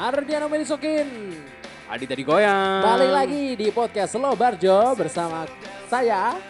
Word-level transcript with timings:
Ardiano 0.00 0.48
Melisokin 0.48 1.36
Adi 1.90 2.06
tadi 2.08 2.22
goyang. 2.24 2.80
Balik 2.80 3.10
lagi 3.12 3.44
di 3.52 3.68
podcast 3.68 4.16
Slow 4.16 4.32
Barjo 4.32 4.96
bersama 4.96 5.44
saya 5.92 6.40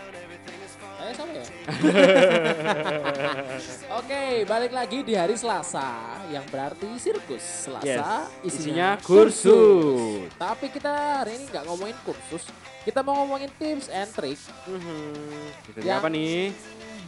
Saya 1.00 1.12
sama 1.18 1.32
ya? 1.34 1.42
Oke, 3.98 4.46
balik 4.46 4.70
lagi 4.70 5.02
di 5.02 5.18
hari 5.18 5.34
Selasa 5.34 5.82
yang 6.30 6.46
berarti 6.46 6.94
sirkus 6.94 7.42
Selasa 7.66 7.82
Yes, 7.82 8.06
isinya, 8.46 8.46
isinya 8.46 8.88
kursus. 9.02 10.30
Tapi 10.38 10.70
kita 10.70 11.26
hari 11.26 11.34
ini 11.40 11.50
nggak 11.50 11.66
ngomongin 11.66 11.98
kursus, 12.06 12.46
kita 12.86 13.02
mau 13.02 13.18
ngomongin 13.24 13.50
tips 13.58 13.90
and 13.90 14.06
trick 14.14 14.38
Mhm. 14.70 15.74
Itu 15.74 15.78
Yang- 15.82 15.98
apa 15.98 16.06
nih? 16.06 16.54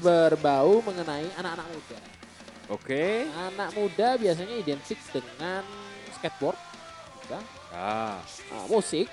berbau 0.02 0.82
mengenai 0.82 1.30
anak-anak 1.38 1.70
muda. 1.70 1.99
Oke. 2.75 3.31
Anak 3.31 3.71
muda 3.79 4.18
biasanya 4.18 4.59
identik 4.59 4.99
dengan 5.14 5.63
skateboard, 6.22 6.58
bisa, 7.18 7.39
Ah, 7.75 8.21
uh, 8.54 8.67
musik, 8.71 9.11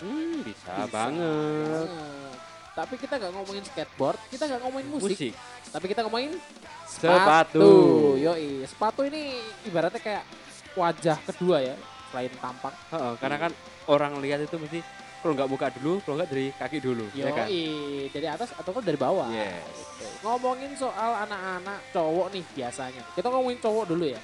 hmm, 0.00 0.48
bisa, 0.48 0.72
Bisa 0.72 0.88
banget. 0.88 1.84
banget. 1.84 1.88
Tapi 2.72 2.94
kita 2.96 3.14
nggak 3.20 3.32
ngomongin 3.36 3.64
skateboard, 3.68 4.18
kita 4.32 4.42
nggak 4.48 4.60
ngomongin 4.64 4.88
musik, 4.88 5.12
Musik. 5.12 5.32
tapi 5.68 5.84
kita 5.92 6.00
ngomongin 6.08 6.32
Sepatu. 6.88 7.68
Yoi, 8.16 8.64
sepatu 8.64 9.04
ini 9.04 9.36
ibaratnya 9.68 10.00
kayak 10.00 10.24
wajah 10.72 11.20
kedua 11.28 11.60
ya, 11.60 11.76
selain 12.08 12.32
tampang. 12.40 12.72
Heeh, 12.88 13.12
karena 13.20 13.36
kan 13.36 13.52
orang 13.92 14.16
lihat 14.24 14.40
itu 14.40 14.56
mesti 14.56 14.80
kalau 15.20 15.36
nggak 15.36 15.50
buka 15.52 15.66
dulu, 15.76 16.00
kalau 16.00 16.16
nggak 16.16 16.30
dari 16.32 16.46
kaki 16.56 16.78
dulu, 16.80 17.04
Yoi, 17.12 17.28
ya 17.28 17.30
kan? 17.36 17.46
dari 18.08 18.26
atas 18.26 18.56
ataupun 18.56 18.80
dari 18.80 18.96
bawah. 18.96 19.28
Yes. 19.28 19.60
Gitu. 20.00 20.06
Ngomongin 20.24 20.72
soal 20.80 21.28
anak-anak 21.28 21.78
cowok 21.92 22.26
nih 22.32 22.44
biasanya. 22.56 23.02
Kita 23.12 23.28
ngomongin 23.28 23.60
cowok 23.60 23.84
dulu 23.84 24.04
ya. 24.08 24.20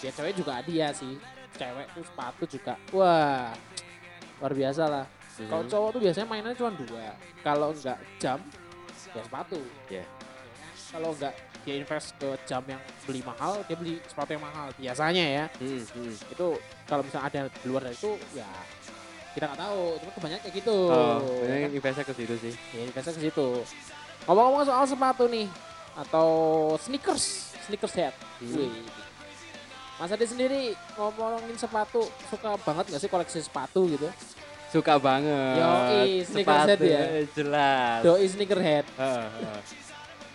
Ya 0.00 0.10
cewek 0.10 0.34
juga 0.34 0.58
ada 0.58 0.72
ya 0.72 0.90
sih. 0.96 1.14
Cewek 1.60 1.86
tuh 1.92 2.04
sepatu 2.08 2.42
juga. 2.48 2.74
Wah, 2.96 3.52
luar 4.40 4.52
biasa 4.56 4.82
lah. 4.88 5.04
Kalau 5.36 5.64
Mhm. 5.64 5.72
cowok 5.72 5.88
tuh 5.92 6.00
biasanya 6.00 6.26
mainnya 6.28 6.56
cuma 6.56 6.72
dua. 6.72 7.12
Kalau 7.44 7.68
nggak 7.76 7.98
jam, 8.16 8.38
ya 9.12 9.20
sepatu. 9.20 9.60
Yeah. 9.92 10.08
Kalau 10.92 11.12
nggak 11.12 11.34
dia 11.60 11.74
invest 11.76 12.16
ke 12.16 12.28
jam 12.48 12.64
yang 12.64 12.80
beli 13.04 13.20
mahal, 13.20 13.60
dia 13.68 13.76
beli 13.76 14.00
sepatu 14.08 14.32
yang 14.32 14.44
mahal. 14.44 14.72
Biasanya 14.80 15.24
ya. 15.28 15.44
Hmm, 15.60 15.84
hmm. 15.84 16.14
Itu 16.32 16.56
kalau 16.88 17.02
misalnya 17.04 17.26
ada 17.28 17.40
di 17.52 17.66
luar 17.68 17.84
dari 17.84 17.96
itu, 17.96 18.16
ya 18.32 18.48
kita 19.36 19.44
nggak 19.52 19.60
tahu. 19.60 19.82
Cuma 20.00 20.10
kebanyakan 20.16 20.42
kayak 20.48 20.54
gitu. 20.56 20.78
Oh, 20.88 21.20
ya 21.44 21.56
kan? 21.68 21.70
investnya 21.76 22.04
ke 22.08 22.14
situ 22.16 22.34
sih. 22.40 22.54
Ya 22.72 22.80
investnya 22.88 23.12
ke 23.16 23.22
situ. 23.28 23.48
Ngomong-ngomong 24.24 24.64
soal 24.64 24.84
sepatu 24.88 25.24
nih 25.28 25.48
atau 25.96 26.28
sneakers, 26.80 27.52
sneakers 27.68 27.94
head. 27.96 28.14
Hmm. 28.40 28.56
Wih. 28.56 28.72
Mas 30.00 30.10
Adi 30.10 30.24
sendiri 30.24 30.60
ngomongin 30.96 31.54
sepatu 31.54 32.00
suka 32.26 32.56
banget 32.58 32.84
gak 32.88 33.00
sih 33.00 33.06
koleksi 33.06 33.38
sepatu 33.38 33.84
gitu? 33.86 34.08
Suka 34.70 34.96
banget. 34.96 35.60
Yoi, 35.60 36.24
sneakerhead 36.24 36.78
ya? 36.80 37.00
eh, 37.12 37.24
Jelas. 37.30 38.00
Doi 38.00 38.24
sneakerhead, 38.24 38.86
Heeh, 38.96 39.26
heeh. 39.28 39.60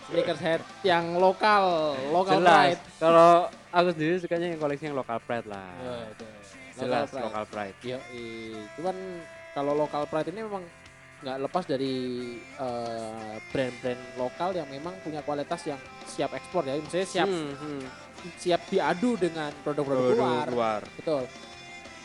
sneakerhead 0.06 0.62
yang 0.84 1.18
lokal, 1.18 1.96
lokal 2.12 2.38
Jelas. 2.38 2.78
pride. 2.78 2.82
Kalau 3.00 3.30
aku 3.72 3.88
sendiri 3.90 4.16
sukanya 4.20 4.48
yang 4.52 4.60
koleksi 4.60 4.84
yang 4.86 4.94
lokal 4.94 5.18
pride 5.20 5.48
lah. 5.48 5.66
Ya, 5.80 5.96
itu. 6.06 6.26
Jelas 6.78 7.08
pride. 7.10 7.26
lokal 7.26 7.44
pride. 7.48 7.78
Yoi. 7.82 8.28
Cuman 8.76 8.96
kalau 9.52 9.74
lokal 9.74 10.04
pride 10.06 10.30
ini 10.30 10.44
memang 10.44 10.62
nggak 11.24 11.38
lepas 11.42 11.64
dari 11.64 11.96
eh, 12.38 13.34
brand-brand 13.50 14.02
lokal 14.14 14.52
yang 14.52 14.68
memang 14.68 14.94
punya 15.00 15.24
kualitas 15.24 15.64
yang 15.64 15.80
siap 16.06 16.36
ekspor 16.36 16.62
ya. 16.62 16.76
Misalnya 16.76 17.08
siap 17.08 17.26
Hmm, 17.26 17.56
hmm. 17.56 17.84
Siap 18.36 18.62
diadu 18.68 19.16
dengan 19.16 19.52
produk-produk 19.62 20.04
Produk 20.10 20.20
luar. 20.20 20.48
luar. 20.50 20.82
Betul. 20.96 21.24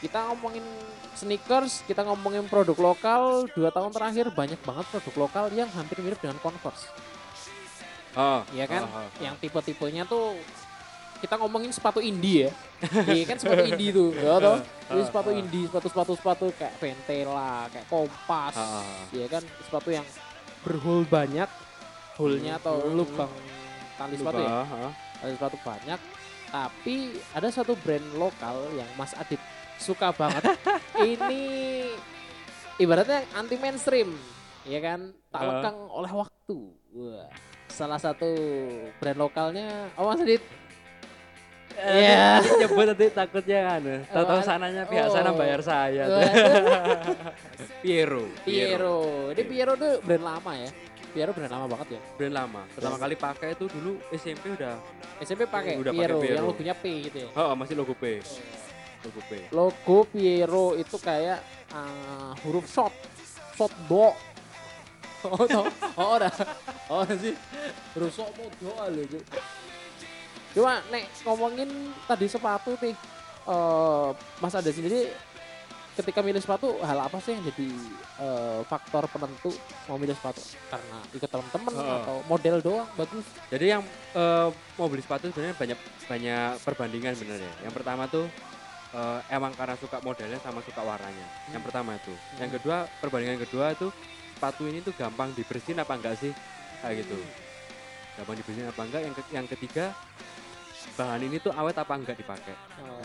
Kita 0.01 0.19
ngomongin 0.29 0.65
sneakers, 1.13 1.85
kita 1.85 2.01
ngomongin 2.03 2.47
produk 2.47 2.77
lokal. 2.77 3.45
Dua 3.53 3.69
tahun 3.69 3.91
terakhir 3.91 4.33
banyak 4.33 4.61
banget 4.61 4.85
produk 4.89 5.15
lokal 5.21 5.45
yang 5.53 5.69
hampir 5.71 6.01
mirip 6.01 6.17
dengan 6.17 6.41
Converse. 6.41 6.89
Oh, 8.13 8.43
Iya 8.51 8.65
kan? 8.67 8.83
oh, 8.83 8.91
oh, 8.91 9.01
oh. 9.01 9.09
Yang 9.21 9.35
tipe-tipenya 9.39 10.03
tuh 10.03 10.35
kita 11.21 11.37
ngomongin 11.37 11.69
sepatu 11.71 12.01
indie 12.01 12.49
ya. 12.49 12.51
Iya 13.13 13.25
kan 13.29 13.37
sepatu 13.37 13.63
indie 13.63 13.93
tuh, 13.93 14.09
ya 14.11 14.41
toh. 14.41 14.59
Jadi 14.89 15.03
sepatu 15.05 15.31
indie, 15.31 15.69
sepatu-sepatu 15.69 16.13
sepatu 16.17 16.47
kayak 16.57 16.75
Ventela, 16.81 17.69
kayak 17.69 17.87
Kompas. 17.87 18.57
Iya 19.13 19.27
kan 19.29 19.43
sepatu 19.63 19.89
yang 19.93 20.07
berhole 20.61 21.05
banyak, 21.05 21.49
hole-nya 22.17 22.57
atau 22.57 22.81
Hmm. 22.81 22.97
lubang 22.97 23.31
tali 23.95 24.17
sepatu 24.17 24.41
ya. 24.41 24.65
Ada 25.21 25.31
sepatu 25.37 25.59
banyak 25.61 26.01
tapi 26.51 27.15
ada 27.31 27.49
satu 27.49 27.79
brand 27.79 28.03
lokal 28.19 28.75
yang 28.75 28.91
Mas 28.99 29.15
Adit 29.15 29.39
suka 29.79 30.11
banget 30.11 30.43
ini 30.99 31.87
ibaratnya 32.77 33.23
anti 33.33 33.55
mainstream 33.57 34.11
ya 34.67 34.83
kan 34.83 35.15
tak 35.31 35.41
Uh. 35.41 35.49
lekang 35.57 35.77
oleh 35.89 36.13
waktu 36.13 36.59
Wah. 36.91 37.31
salah 37.71 38.03
satu 38.03 38.29
brand 38.99 39.17
lokalnya 39.17 39.89
oh 39.95 40.11
Mas 40.11 40.21
Adit 40.21 40.43
Iya. 41.71 42.43
Nanti 42.43 42.51
nyebut 42.61 42.83
nanti 42.83 43.07
takutnya 43.15 43.59
kan. 43.63 43.81
Tahu-tahu 44.11 44.41
Oh, 44.43 44.45
sananya 44.45 44.85
pihak 44.91 45.07
oh. 45.07 45.15
sana 45.15 45.31
bayar 45.33 45.63
saya. 45.63 46.03
Piero. 47.81 48.27
Piero 48.45 49.31
ini 49.33 49.43
Piero 49.47 49.73
tuh 49.79 50.03
brand 50.05 50.25
lama 50.35 50.53
ya 50.59 50.69
Piero 51.11 51.31
brand 51.31 51.51
lama 51.51 51.67
banget 51.69 51.89
ya 51.97 52.01
Brand 52.15 52.35
lama. 52.35 52.63
Pertama 52.71 52.97
kali 52.97 53.15
pakai 53.15 53.49
itu 53.53 53.65
dulu 53.67 53.93
SMP 54.11 54.45
udah. 54.51 54.75
SMP 55.19 55.43
pakai 55.45 55.77
Udah 55.77 55.91
pakai 55.91 56.07
Piero, 56.07 56.17
yang 56.17 56.25
Piero. 56.25 56.47
logonya 56.49 56.75
P 56.75 56.85
gitu 57.05 57.17
ya 57.21 57.29
Oh, 57.35 57.53
masih 57.53 57.75
logo 57.75 57.93
P. 57.93 58.23
Logo 59.01 59.21
P. 59.25 59.33
logo 59.51 59.99
Piero 60.07 60.67
itu 60.75 60.97
kayak 60.97 61.41
uh, 61.73 62.33
huruf 62.45 62.65
short 62.65 62.93
short 63.55 63.73
do 63.85 64.13
oh 65.29 65.45
tau 65.45 65.65
oh 65.97 66.17
udah 66.17 66.33
oh 66.93 67.05
udah 67.05 67.17
sih 67.17 67.33
huruf 67.93 68.13
mau 68.17 68.49
doa 68.57 68.85
loh 68.89 69.05
Cuk. 69.05 69.25
cuma 70.51 70.81
nek 70.89 71.05
ngomongin 71.23 71.69
tadi 72.05 72.25
sepatu 72.25 72.73
nih 72.77 72.93
eh 73.47 74.09
Mas 74.37 74.53
Ade 74.53 74.69
sendiri 74.69 75.09
ketika 75.93 76.21
milih 76.21 76.39
sepatu 76.39 76.79
hal 76.81 76.99
apa 76.99 77.19
sih 77.19 77.33
yang 77.33 77.45
jadi 77.45 77.69
eh, 78.17 78.61
faktor 78.65 79.05
penentu 79.07 79.51
mau 79.85 79.95
milih 79.95 80.13
sepatu 80.13 80.39
karena 80.67 80.99
ikut 81.11 81.27
teman-teman 81.27 81.73
Oh. 81.73 81.97
atau 81.99 82.17
model 82.25 82.57
doang 82.61 82.89
bagus 82.95 83.27
Jadi 83.47 83.65
yang 83.69 83.83
eh, 84.13 84.49
mau 84.75 84.87
beli 84.87 85.01
sepatu 85.01 85.29
sebenarnya 85.29 85.57
banyak 85.57 85.79
banyak 86.07 86.51
perbandingan 86.61 87.13
sebenarnya. 87.13 87.53
Yang 87.61 87.75
pertama 87.75 88.07
tuh 88.07 88.27
eh, 88.91 89.19
emang 89.29 89.53
karena 89.53 89.75
suka 89.77 89.99
modelnya 90.01 90.39
sama 90.39 90.61
suka 90.61 90.81
warnanya. 90.81 91.27
Yang 91.49 91.63
pertama 91.65 91.95
itu. 91.95 92.15
Yang 92.37 92.51
kedua 92.57 92.77
perbandingan 92.97 93.39
kedua 93.41 93.67
itu 93.71 93.89
sepatu 94.33 94.65
ini 94.65 94.81
tuh 94.81 94.95
gampang 94.95 95.31
dibersihin 95.33 95.77
apa 95.77 95.93
enggak 95.93 96.17
sih? 96.17 96.33
Kayak 96.81 97.05
gitu. 97.05 97.19
Gampang 98.17 98.37
dibersihin 98.37 98.67
apa 98.67 98.83
enggak? 98.83 99.01
Yang 99.03 99.15
ke- 99.17 99.33
yang 99.33 99.47
ketiga 99.47 99.85
bahan 100.93 101.21
ini 101.23 101.37
tuh 101.39 101.53
awet 101.53 101.77
apa 101.77 101.93
enggak 101.93 102.17
dipakai? 102.17 102.57
Oh. 102.81 103.00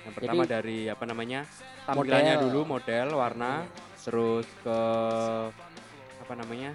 Yang 0.00 0.14
pertama 0.14 0.42
Jadi- 0.42 0.50
dari 0.50 0.78
apa 0.86 1.04
namanya? 1.04 1.40
Tampilannya 1.82 2.34
Model. 2.34 2.44
dulu 2.46 2.60
model, 2.68 3.06
warna, 3.12 3.52
terus 3.98 4.46
ke 4.60 4.78
apa 6.20 6.34
namanya? 6.34 6.70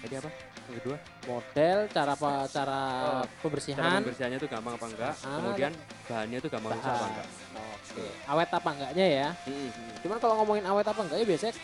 Tadi 0.00 0.14
apa? 0.16 0.30
Yang 0.62 0.76
kedua? 0.80 0.96
model 1.20 1.78
cara 1.90 2.10
apa 2.14 2.30
cara 2.46 2.80
Oh, 3.02 3.24
pembersihan 3.42 3.74
cara 3.76 3.98
pembersihannya 3.98 4.38
tuh 4.38 4.46
gampang 4.48 4.72
apa 4.72 4.86
enggak 4.86 5.14
Ah, 5.18 5.34
kemudian 5.36 5.72
bahannya 6.06 6.38
tuh 6.38 6.46
gampang 6.48 6.70
rusak 6.72 6.86
apa 6.86 6.94
Bahan. 6.94 7.10
enggak 7.10 7.26
Oke, 7.90 8.04
awet 8.24 8.50
apa 8.52 8.68
enggaknya 8.70 9.06
ya? 9.10 9.28
Mm-mm. 9.42 9.70
Cuman 9.98 10.16
kalau 10.16 10.34
ngomongin 10.38 10.64
awet 10.64 10.86
apa 10.86 11.00
enggaknya 11.02 11.26
biasanya 11.26 11.54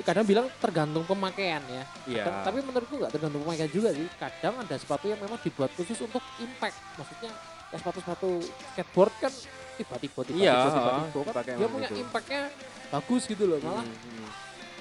kadang 0.00 0.24
bilang 0.24 0.46
tergantung 0.56 1.04
pemakaian 1.04 1.60
ya. 1.68 1.84
iya 2.08 2.22
Kadang- 2.24 2.44
tapi 2.44 2.58
menurutku 2.62 2.94
enggak 2.96 3.12
tergantung 3.12 3.40
pemakaian 3.44 3.70
juga 3.70 3.88
sih. 3.92 4.08
Kadang 4.16 4.54
ada 4.56 4.74
sepatu 4.74 5.04
yang 5.06 5.20
memang 5.20 5.38
dibuat 5.38 5.70
khusus 5.74 5.98
untuk 6.00 6.22
impact. 6.38 6.76
Maksudnya 6.96 7.30
ya 7.68 7.76
sepatu-sepatu 7.76 8.30
skateboard 8.72 9.14
kan 9.20 9.32
tiba-tiba 9.78 10.20
tiba-tiba 10.20 10.38
Iya, 10.40 10.54
tiba-tiba 10.58 10.90
heeh, 10.90 11.32
kan 11.38 11.54
dia 11.54 11.68
punya 11.68 11.88
gitu. 11.88 12.02
impactnya 12.02 12.42
bagus 12.88 13.22
gitu 13.24 13.44
loh. 13.44 13.58
Malah 13.58 13.84
Mm, 13.84 13.94
mm. 13.94 14.30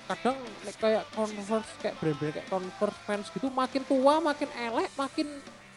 kadang 0.07 0.35
nek 0.63 0.75
kayak 0.77 1.03
Converse 1.11 1.71
kayak 1.77 1.95
brand-brand 1.97 2.33
kayak 2.33 2.47
Converse 2.47 2.99
fans 3.03 3.27
gitu 3.29 3.47
makin 3.49 3.81
tua 3.83 4.13
makin 4.19 4.49
elek 4.49 4.89
makin 4.95 5.27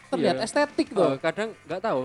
terlihat 0.06 0.37
Iya. 0.37 0.46
estetik 0.46 0.87
Eh, 0.87 0.94
tuh. 0.94 1.19
kadang 1.19 1.50
nggak 1.64 1.81
tahu 1.81 2.02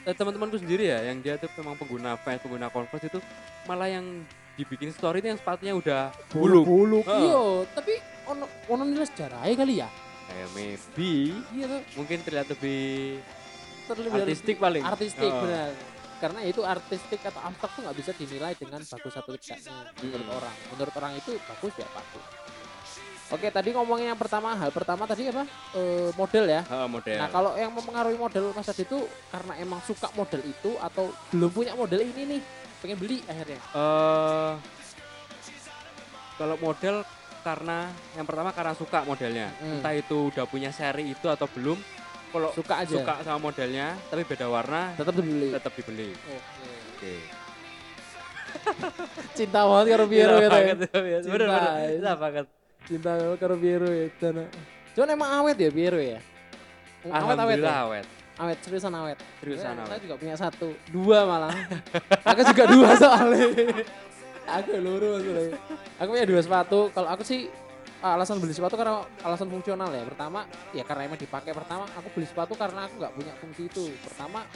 eh, 0.00 0.14
teman-temanku 0.14 0.56
sendiri 0.56 0.86
ya 0.86 1.02
yang 1.04 1.18
dia 1.18 1.34
tuh 1.34 1.50
memang 1.56 1.74
pengguna 1.74 2.14
fans 2.16 2.38
pengguna 2.38 2.66
converse 2.68 3.06
itu 3.06 3.18
malah 3.64 3.86
yang 3.86 4.06
dibikin 4.54 4.88
story 4.88 5.18
itu 5.18 5.28
yang 5.28 5.36
sepatunya 5.36 5.70
udah 5.72 6.02
buluk 6.28 6.62
buluk 6.64 7.04
Heeh. 7.04 7.22
iya 7.24 7.42
tapi 7.68 7.94
ono 8.24 8.46
ono 8.66 8.82
nilai 8.84 9.04
sejarahnya 9.04 9.54
kali 9.54 9.74
ya 9.76 9.88
kayak 10.24 10.48
maybe 10.52 11.12
iya 11.52 11.64
tuh 11.68 11.80
mungkin 11.94 12.18
terlihat 12.20 12.46
lebih 12.48 13.18
terlebih 13.84 14.10
artistik 14.16 14.56
paling 14.56 14.82
artistik 14.84 15.26
Oh. 15.26 15.42
benar 15.42 15.70
karena 16.18 16.40
itu 16.42 16.60
artistik 16.62 17.22
atau 17.22 17.38
abstrak 17.40 17.70
tuh 17.72 17.80
nggak 17.86 17.96
bisa 17.96 18.10
dinilai 18.12 18.52
dengan 18.54 18.82
bagus 18.82 19.14
atau 19.14 19.30
tidaknya 19.32 19.74
menurut 20.02 20.26
Mm. 20.26 20.36
orang 20.36 20.54
menurut 20.74 20.94
orang 20.94 21.12
itu 21.14 21.30
bagus 21.38 21.74
ya 21.78 21.88
bagus 21.90 22.24
Oke, 23.28 23.52
tadi 23.52 23.76
ngomongin 23.76 24.08
yang 24.08 24.16
pertama, 24.16 24.56
hal 24.56 24.72
pertama 24.72 25.04
tadi 25.04 25.28
apa? 25.28 25.44
Eh, 25.76 26.08
model 26.16 26.48
ya. 26.48 26.64
Heeh, 26.64 26.88
model. 26.88 27.18
Nah, 27.20 27.28
kalau 27.28 27.52
yang 27.60 27.76
mempengaruhi 27.76 28.16
model 28.16 28.56
Mas 28.56 28.72
Adi 28.72 28.88
itu 28.88 29.04
karena 29.28 29.52
emang 29.60 29.84
suka 29.84 30.08
model 30.16 30.40
itu 30.48 30.80
atau 30.80 31.12
belum 31.28 31.52
punya 31.52 31.76
model 31.76 32.08
ini 32.08 32.24
nih, 32.24 32.40
pengen 32.80 32.96
beli 32.96 33.20
akhirnya. 33.28 33.60
eh 33.60 34.52
kalau 36.40 36.56
model 36.56 37.04
karena 37.44 37.92
yang 38.16 38.24
pertama 38.24 38.50
karena 38.56 38.72
suka 38.72 39.04
modelnya. 39.04 39.52
Hmm. 39.60 39.76
Entah 39.76 39.92
itu 39.92 40.32
udah 40.32 40.48
punya 40.48 40.72
seri 40.72 41.12
itu 41.12 41.26
atau 41.28 41.44
belum. 41.52 41.76
Kalau 42.28 42.48
Suka 42.52 42.74
aja. 42.78 42.92
suka 42.92 43.14
sama 43.22 43.38
modelnya 43.40 43.96
tapi 44.06 44.22
beda 44.22 44.46
warna 44.46 44.92
Tetap 44.94 45.14
dibeli. 45.14 45.48
tetap 45.50 45.72
dibeli. 45.72 46.10
Oke. 46.12 46.36
Oke. 46.92 47.14
Cinta 49.36 49.60
banget 49.62 49.86
karo 49.90 50.04
gitu 50.06 50.18
ya. 50.18 50.48
banget, 50.48 50.76
bener, 50.82 51.20
Cinta. 51.20 51.30
bener. 51.30 51.48
Cinta 51.88 52.12
banget. 52.14 52.46
Cinta 52.84 53.10
banget 53.14 53.38
karo 53.38 53.54
Piero 53.56 53.88
ya. 53.88 54.06
Cuman 54.92 55.08
emang 55.10 55.30
awet 55.38 55.56
ya 55.56 55.70
Piero 55.70 55.98
ya. 55.98 56.18
Awet 57.04 57.38
awet 57.38 57.58
ya. 57.58 57.72
awet. 57.82 58.06
Awet 58.38 58.58
seriusan 58.62 58.92
awet. 58.92 59.18
Seriusan 59.38 59.64
Saya- 59.66 59.78
awet. 59.78 59.90
Saya 59.90 60.00
juga 60.00 60.14
punya 60.16 60.34
satu, 60.34 60.68
dua 60.88 61.18
malah. 61.24 61.52
aku 62.22 62.40
juga 62.46 62.64
dua 62.66 62.90
soalnya. 62.94 63.46
aku 64.56 64.70
luru 64.76 65.08
maksudnya. 65.16 65.58
Aku 65.98 66.08
punya 66.10 66.26
dua 66.26 66.40
sepatu. 66.40 66.80
Kalau 66.90 67.08
aku 67.08 67.22
sih 67.22 67.50
alasan 68.02 68.38
beli 68.38 68.54
sepatu 68.54 68.78
karena 68.78 69.02
alasan 69.26 69.50
fungsional 69.50 69.90
ya. 69.90 70.02
Pertama 70.06 70.46
ya 70.70 70.82
karena 70.86 71.10
emang 71.10 71.20
dipakai. 71.20 71.50
Pertama 71.50 71.84
aku 71.98 72.08
beli 72.14 72.26
sepatu 72.26 72.54
karena 72.54 72.86
aku 72.86 72.94
nggak 73.02 73.14
punya 73.14 73.32
fungsi 73.42 73.62
itu. 73.66 73.90
Pertama 74.06 74.46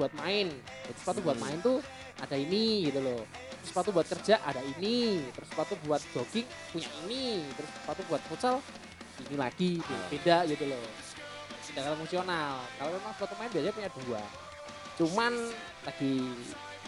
buat 0.00 0.12
main. 0.16 0.48
Jadi 0.88 0.98
sepatu 1.00 1.20
buat 1.20 1.38
main 1.40 1.58
tuh 1.60 1.80
ada 2.20 2.36
ini 2.36 2.88
gitu 2.88 3.00
loh. 3.04 3.22
Terus 3.60 3.68
sepatu 3.72 3.88
buat 3.92 4.06
kerja 4.08 4.40
ada 4.44 4.60
ini. 4.64 5.28
Terus 5.32 5.48
sepatu 5.52 5.72
buat 5.84 6.00
jogging 6.12 6.46
punya 6.72 6.88
ini. 7.04 7.44
Terus 7.56 7.70
sepatu 7.82 8.00
buat 8.08 8.22
futsal 8.28 8.56
ini 9.28 9.36
lagi 9.36 9.80
beda 10.12 10.48
gitu 10.48 10.64
loh. 10.68 10.86
Sedangkan 11.64 11.96
fungsional. 12.00 12.64
Kalau 12.80 12.90
memang 12.92 13.12
sepatu 13.16 13.34
main 13.36 13.50
biasanya 13.52 13.74
punya 13.74 13.90
dua. 14.04 14.22
Cuman 14.96 15.32
lagi 15.84 16.14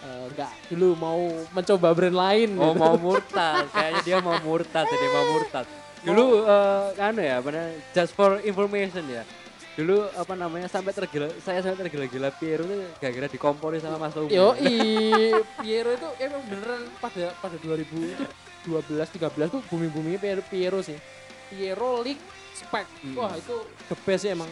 eh, 0.01 0.25
nggak 0.33 0.53
dulu 0.73 0.89
mau 0.97 1.21
mencoba 1.53 1.89
brand 1.93 2.17
lain. 2.17 2.49
Oh 2.57 2.73
gitu. 2.73 2.81
mau 2.81 2.95
murtad, 2.97 3.69
kayaknya 3.75 4.01
dia 4.05 4.19
mau 4.25 4.37
murtad, 4.41 4.89
jadi 4.89 5.07
mau 5.13 5.25
murtad. 5.37 5.69
Dulu 6.03 6.47
eh 6.47 7.03
anu 7.03 7.21
ya, 7.23 7.43
benar 7.43 7.75
just 7.95 8.15
for 8.15 8.39
information 8.47 9.03
ya. 9.11 9.27
Dulu 9.79 10.11
apa 10.11 10.35
namanya 10.35 10.67
sampai 10.67 10.91
tergila, 10.91 11.31
saya 11.39 11.63
sampai 11.63 11.87
tergila-gila 11.87 12.35
Piero 12.35 12.67
itu 12.67 12.83
gara-gara 12.99 13.31
dikompori 13.31 13.79
sama 13.79 13.95
Mas 14.03 14.11
Tommy. 14.11 14.35
Yo 14.35 14.59
i 14.59 14.75
Piero 15.63 15.95
itu 15.95 16.09
emang 16.19 16.43
beneran 16.51 16.83
pada 16.99 17.31
pada 17.39 17.57
2012 17.63 18.19
13 18.67 19.55
tuh 19.55 19.63
boomingnya 19.71 20.19
Piero, 20.19 20.43
Piero 20.43 20.79
sih. 20.83 20.99
Piero 21.47 22.03
League 22.03 22.23
Spec. 22.59 22.91
Hmm. 23.07 23.15
Wah 23.15 23.33
itu 23.39 23.55
the 23.87 23.97
best 24.03 24.27
sih 24.27 24.35
emang. 24.35 24.51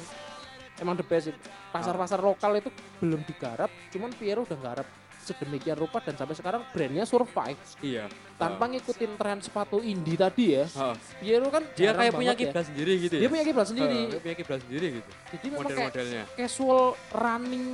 Emang 0.78 0.94
the 0.94 1.02
best 1.02 1.30
sih. 1.30 1.34
Pasar-pasar 1.74 2.22
lokal 2.22 2.62
itu 2.62 2.70
belum 3.02 3.26
digarap, 3.26 3.68
cuman 3.90 4.14
Piero 4.14 4.46
udah 4.46 4.58
garap 4.62 4.86
sedemikian 5.26 5.74
rupa 5.74 5.98
dan 5.98 6.14
sampai 6.14 6.32
sekarang 6.32 6.62
brandnya 6.70 7.02
survive 7.02 7.58
Iya. 7.80 8.06
tanpa 8.36 8.64
ngikutin 8.66 9.12
tren 9.14 9.38
sepatu 9.40 9.82
indie 9.82 10.14
tadi 10.14 10.54
ya. 10.54 10.64
Heeh. 10.64 10.96
Piero 11.18 11.50
kan 11.50 11.66
Dia 11.74 11.90
kayak 11.92 12.12
punya 12.12 12.32
ya. 12.32 12.38
kiblat 12.38 12.64
sendiri 12.64 12.92
gitu 12.96 13.14
ya. 13.14 13.20
Dia 13.20 13.28
punya 13.28 13.44
kiblat 13.44 13.66
sendiri. 13.66 13.96
Heeh, 13.96 14.08
dia 14.08 14.20
punya 14.22 14.36
kiblat 14.36 14.60
sendiri 14.62 14.86
gitu. 14.94 15.10
Jadi 15.28 15.46
Model-modelnya. 15.50 16.22
casual 16.32 16.84
running, 17.10 17.66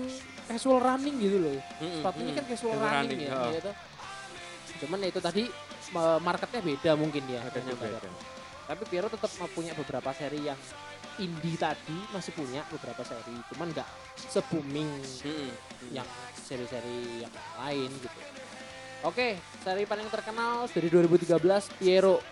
casual 0.49 0.79
running 0.81 1.17
gitu 1.19 1.37
loh. 1.39 1.59
Mm-mm, 1.79 1.93
Sepatunya 1.95 2.25
mm-mm. 2.25 2.39
kan 2.39 2.45
casual, 2.49 2.73
Casual 2.73 2.91
running, 2.91 3.19
ya. 3.19 3.31
heeh. 3.31 3.51
gitu. 3.55 3.71
Cuman 4.81 4.99
itu 5.05 5.21
tadi 5.21 5.43
marketnya 6.19 6.61
beda 6.61 6.91
mungkin 6.97 7.23
ya. 7.27 7.41
Beda. 7.47 8.01
Tapi 8.63 8.83
Piero 8.87 9.07
tetap 9.07 9.29
punya 9.53 9.75
beberapa 9.75 10.09
seri 10.11 10.41
yang 10.43 10.57
indie 11.21 11.59
tadi 11.61 11.99
masih 12.15 12.33
punya 12.33 12.65
beberapa 12.73 13.03
seri, 13.05 13.37
cuman 13.53 13.69
nggak 13.75 13.89
se-booming 14.17 14.91
Mm-mm. 15.27 15.51
yang 15.93 16.09
seri-seri 16.33 17.25
yang 17.27 17.35
lain 17.61 17.91
gitu. 18.01 18.19
Oke, 19.03 19.35
seri 19.67 19.83
paling 19.83 20.07
terkenal 20.09 20.71
dari 20.71 20.87
2013 20.87 21.37
Piero. 21.77 22.23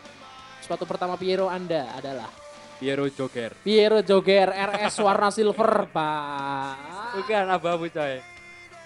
Sepatu 0.63 0.87
pertama 0.87 1.19
Piero 1.19 1.51
Anda 1.51 1.91
adalah 1.99 2.31
Piero 2.79 3.05
Joker. 3.11 3.59
Piero 3.61 4.01
Jogger 4.01 4.49
RS 4.55 5.03
warna 5.03 5.29
silver, 5.35 5.91
Pak. 5.91 6.75
Bukan 7.19 7.45
abu-abu 7.51 7.91
coy. 7.91 8.23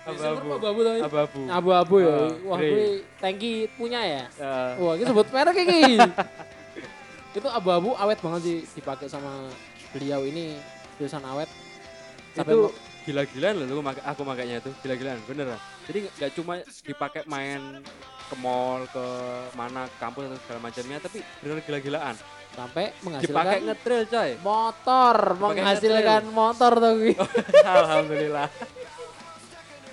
Abu-abu. 0.04 0.48
apa 0.60 0.66
abu 0.68 0.80
tadi? 0.84 1.00
Abu-abu. 1.00 1.40
Abu-abu 1.48 1.94
ya. 2.04 2.12
Ah, 2.12 2.28
Wah, 2.44 2.58
gue 2.60 2.86
tanki 3.16 3.52
punya 3.80 4.00
ya. 4.04 4.24
Eh, 4.36 4.72
Wah, 4.84 4.94
ini 5.00 5.04
sebut 5.08 5.28
merek 5.32 5.56
ini. 5.64 5.96
itu 7.38 7.48
abu-abu 7.50 7.98
awet 7.98 8.18
banget 8.22 8.40
sih 8.46 8.58
dipakai 8.78 9.10
sama 9.10 9.50
beliau 9.94 10.26
ini 10.26 10.58
tulisan 10.98 11.22
awet. 11.22 11.46
Sampai 12.34 12.50
itu 12.50 12.66
gila-gilaan 13.04 13.54
loh 13.60 13.66
aku 13.68 13.82
mak- 13.84 14.04
aku 14.04 14.22
makanya 14.24 14.64
itu 14.64 14.70
gila-gilaan 14.80 15.20
beneran 15.28 15.60
jadi 15.84 16.08
nggak 16.08 16.30
cuma 16.40 16.56
dipakai 16.64 17.22
main 17.28 17.84
ke 18.24 18.34
mall 18.40 18.88
ke 18.88 19.04
mana 19.52 19.84
ke 19.84 19.96
kampus 20.00 20.32
atau 20.32 20.38
segala 20.40 20.60
macamnya 20.64 20.96
tapi 20.96 21.18
bener 21.44 21.60
gila-gilaan. 21.60 22.16
Sampai 22.54 22.94
dipakai 22.96 23.04
menghasilkan 23.04 23.60
ngetrail 23.66 24.02
coy. 24.08 24.30
motor, 24.40 25.16
menghasilkan 25.36 26.22
motor 26.30 26.72
tuh. 26.78 26.92
Wi. 27.02 27.12
alhamdulillah. 27.82 28.48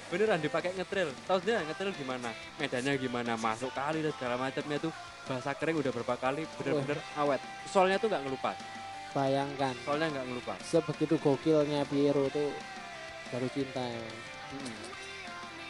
Beneran 0.07 0.39
dipakai 0.39 0.71
ngetrail 0.79 1.09
tahu 1.27 1.37
sendiri 1.43 1.59
ngetrail 1.67 1.91
gimana? 1.91 2.29
Medannya 2.55 2.93
gimana? 2.95 3.33
Masuk 3.35 3.75
kali 3.75 3.99
dan 3.99 4.13
segala 4.15 4.39
macamnya 4.39 4.77
tuh 4.79 4.93
bahasa 5.27 5.51
kering 5.51 5.83
udah 5.83 5.91
berapa 5.91 6.15
kali 6.15 6.47
bener-bener 6.55 7.03
awet. 7.19 7.41
Soalnya 7.67 7.99
tuh 7.99 8.07
nggak 8.07 8.23
ngelupas 8.29 8.55
Bayangkan 9.11 9.75
soalnya 9.83 10.07
nggak 10.07 10.25
ngelupas 10.31 10.59
sebegitu 10.63 11.19
gokilnya 11.19 11.83
Piero 11.83 12.31
tuh 12.31 12.47
baru 13.27 13.47
cinta 13.51 13.83
emang. 13.83 14.17
Mm. 14.55 14.83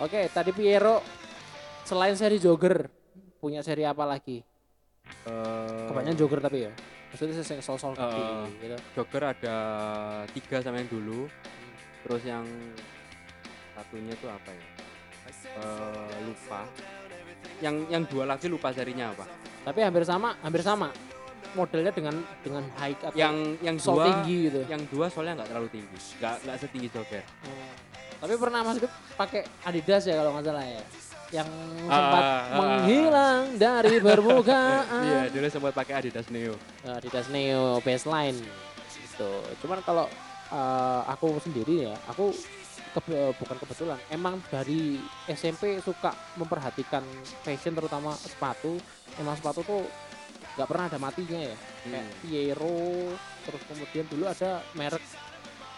Oke, 0.02 0.22
tadi 0.30 0.52
Piero 0.54 1.02
selain 1.86 2.14
seri 2.14 2.38
jogger 2.38 2.86
punya 3.38 3.66
seri 3.66 3.82
apa 3.82 4.06
lagi? 4.06 4.42
Eh, 5.26 5.86
Kebanyakan 5.90 6.18
jogger 6.18 6.40
tapi 6.40 6.70
ya. 6.70 6.72
Maksudnya 7.12 7.44
saya 7.44 7.60
sol-sol 7.60 7.92
kaki 7.92 8.16
Eh, 8.16 8.46
gitu. 8.64 8.78
Joker 8.96 9.24
ada 9.36 9.58
tiga 10.32 10.64
sama 10.64 10.80
yang 10.80 10.88
dulu 10.88 11.28
terus 12.02 12.24
yang 12.24 12.46
satunya 13.76 14.14
tuh 14.18 14.30
apa 14.30 14.50
ya 14.50 14.66
Eh, 15.52 16.18
lupa 16.24 16.64
yang 17.60 17.76
yang 17.90 18.04
dua 18.08 18.24
lagi 18.26 18.48
lupa 18.48 18.72
serinya 18.72 19.12
apa 19.12 19.26
Tapi 19.62 19.80
hampir 19.84 20.02
sama, 20.02 20.34
hampir 20.42 20.64
sama. 20.64 20.90
Modelnya 21.52 21.92
dengan 21.92 22.16
dengan 22.40 22.64
high 22.76 22.96
atau 22.96 23.12
yang 23.14 23.36
yang 23.60 23.76
sol 23.76 24.00
dua 24.00 24.06
tinggi 24.08 24.38
gitu. 24.48 24.62
yang 24.66 24.82
dua 24.88 25.06
soalnya 25.08 25.42
nggak 25.42 25.50
terlalu 25.52 25.70
tinggi 25.70 25.98
nggak 26.18 26.36
nggak 26.42 26.58
setinggi 26.58 26.88
Joker 26.90 27.24
Oh. 27.44 27.72
Tapi 28.22 28.34
pernah 28.38 28.62
Mas 28.62 28.78
Dip 28.78 28.88
pakai 29.16 29.42
Adidas 29.62 30.06
ya 30.06 30.14
kalau 30.16 30.32
nggak 30.32 30.46
salah 30.46 30.62
ya. 30.64 30.82
Yang 31.34 31.50
Ah, 31.82 31.92
sempat 31.92 32.22
ah, 32.22 32.30
ah. 32.30 32.56
menghilang 32.56 33.44
dari 33.58 33.96
permukaan. 33.98 35.04
iya 35.08 35.22
dulu 35.28 35.48
sempat 35.48 35.74
pakai 35.74 35.94
Adidas 35.98 36.28
Neo 36.28 36.54
Adidas 36.84 37.28
Neo 37.28 37.82
baseline 37.82 38.38
gitu. 38.94 39.32
Cuman 39.60 39.82
kalau 39.82 40.06
eh, 40.48 41.02
aku 41.08 41.40
sendiri 41.40 41.88
ya, 41.88 41.96
aku 42.06 42.30
kebe- 42.92 43.34
bukan 43.34 43.58
kebetulan, 43.58 44.00
emang 44.08 44.38
dari 44.48 45.00
SMP 45.26 45.80
suka 45.80 46.12
memperhatikan 46.36 47.02
fashion 47.42 47.74
terutama 47.74 48.14
sepatu. 48.14 48.78
Emang 49.16 49.34
sepatu 49.34 49.60
tuh 49.62 49.82
nggak 50.62 50.70
pernah 50.70 50.86
ada 50.86 51.00
matinya 51.00 51.40
ya. 51.42 51.56
Kayak 51.82 52.06
Hmm. 52.06 52.14
Piero, 52.22 52.80
terus 53.42 53.62
kemudian 53.66 54.06
dulu 54.06 54.24
ada 54.24 54.52
merek 54.72 55.02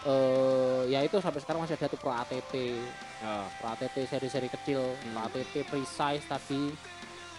eh 0.04 0.82
ya 0.86 1.00
itu 1.00 1.16
sampai 1.16 1.40
sekarang 1.40 1.64
masih 1.64 1.74
ada 1.74 1.88
tuh 1.88 1.96
Pro 1.96 2.12
ATT, 2.12 2.76
Ah, 3.18 3.48
Pro 3.56 3.72
ATT 3.72 4.04
seri-seri 4.04 4.46
kecil, 4.46 4.84
Pro 4.92 5.08
Hmm. 5.10 5.24
ATT 5.24 5.64
precise 5.64 6.22
tadi. 6.22 6.76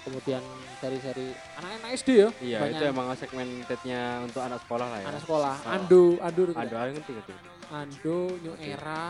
Kemudian 0.01 0.41
seri-seri 0.77 1.33
anak-anak 1.55 1.89
SD 1.95 2.09
ya. 2.15 2.29
iya 2.39 2.57
banyak 2.59 2.77
itu 2.77 2.85
emang 2.85 3.07
segmentednya 3.15 4.01
untuk 4.21 4.37
anak 4.39 4.61
sekolah 4.61 4.85
lah 4.85 4.99
ya 5.01 5.07
anak 5.09 5.21
sekolah 5.25 5.55
Oh. 5.57 5.73
Ando 5.73 6.03
Ando 6.21 6.41
itu 6.43 6.53
ada 6.53 6.77
yang 6.83 6.93
ngerti 6.93 7.11
ngerti 7.17 7.33
Ando 7.73 8.17
New 8.37 8.53
Ngerti. 8.53 8.69
Era 8.69 9.05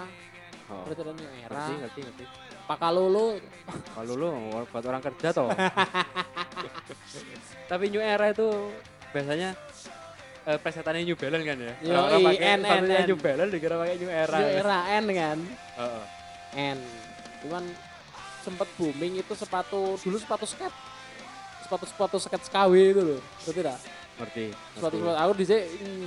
oh. 0.66 0.84
berarti 0.88 1.02
New 1.04 1.30
Era 1.36 1.52
ngerti 1.52 1.74
ngerti 1.76 2.00
ngerti 2.00 2.24
Pakalolo 2.64 3.26
kalau 3.92 4.14
lu 4.16 4.28
buat 4.66 4.86
orang 4.88 5.04
kerja 5.04 5.28
toh 5.30 5.52
tapi 7.66 7.90
New 7.90 8.04
Era 8.04 8.30
itu 8.30 8.48
biasanya 9.10 9.58
eh, 10.46 10.58
presetannya 10.62 11.02
New 11.06 11.18
Balance 11.18 11.46
kan 11.46 11.58
ya? 11.58 11.74
Yoi, 11.82 11.98
orang 11.98 12.20
pakai 12.22 12.38
N, 12.38 12.46
N, 12.46 12.60
sepatunya 12.62 13.00
N. 13.02 13.08
New 13.10 13.20
Balance 13.20 13.52
dikira 13.52 13.76
pakai 13.82 13.96
New 13.98 14.12
Era. 14.12 14.38
New 14.38 14.52
Era 14.54 14.78
N 15.02 15.06
kan? 15.10 15.38
Heeh. 15.82 16.04
N. 16.76 16.80
Cuman 17.42 17.64
sempet 18.46 18.70
booming 18.78 19.26
itu 19.26 19.34
sepatu 19.34 19.98
dulu 19.98 20.18
sepatu 20.22 20.46
skate 20.46 20.78
sepatu 21.66 21.86
sepatu 21.90 22.18
skate 22.22 22.46
SKW 22.46 22.74
itu 22.94 23.02
loh 23.02 23.22
berarti 23.42 23.62
dah 23.66 23.78
ngerti 24.16 24.46
ngerti. 24.48 24.80
sepatu 24.80 24.98
aku 25.12 25.32
di 25.36 25.46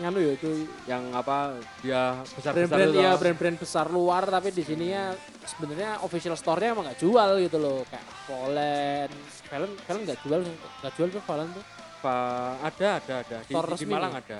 nganu 0.00 0.18
ya 0.24 0.32
itu 0.32 0.50
yang 0.88 1.04
apa 1.12 1.60
dia 1.84 2.24
besar 2.24 2.34
besar 2.34 2.52
brand-brand 2.56 2.94
ya 2.96 3.10
brand-brand 3.20 3.56
besar 3.60 3.86
luar 3.92 4.22
tapi 4.24 4.48
di 4.48 4.64
sini 4.64 4.96
ya 4.96 5.12
sebenarnya 5.44 6.00
official 6.00 6.32
store-nya 6.32 6.72
emang 6.72 6.88
nggak 6.88 7.00
jual 7.04 7.30
gitu 7.44 7.58
loh 7.60 7.84
kayak 7.92 8.04
Valen 8.24 9.10
Valen 9.52 9.70
Valen 9.84 10.00
nggak 10.08 10.18
jual 10.24 10.40
nggak 10.40 10.92
jual 10.96 11.08
tuh 11.12 11.22
Valen 11.28 11.48
tuh 11.52 11.64
Pak 11.98 12.54
ada 12.62 12.88
ada 13.02 13.14
ada 13.26 13.36
di, 13.42 13.52
Store 13.52 13.68
di- 13.74 13.82
di 13.82 13.86
Malang 13.90 14.12
ada. 14.14 14.38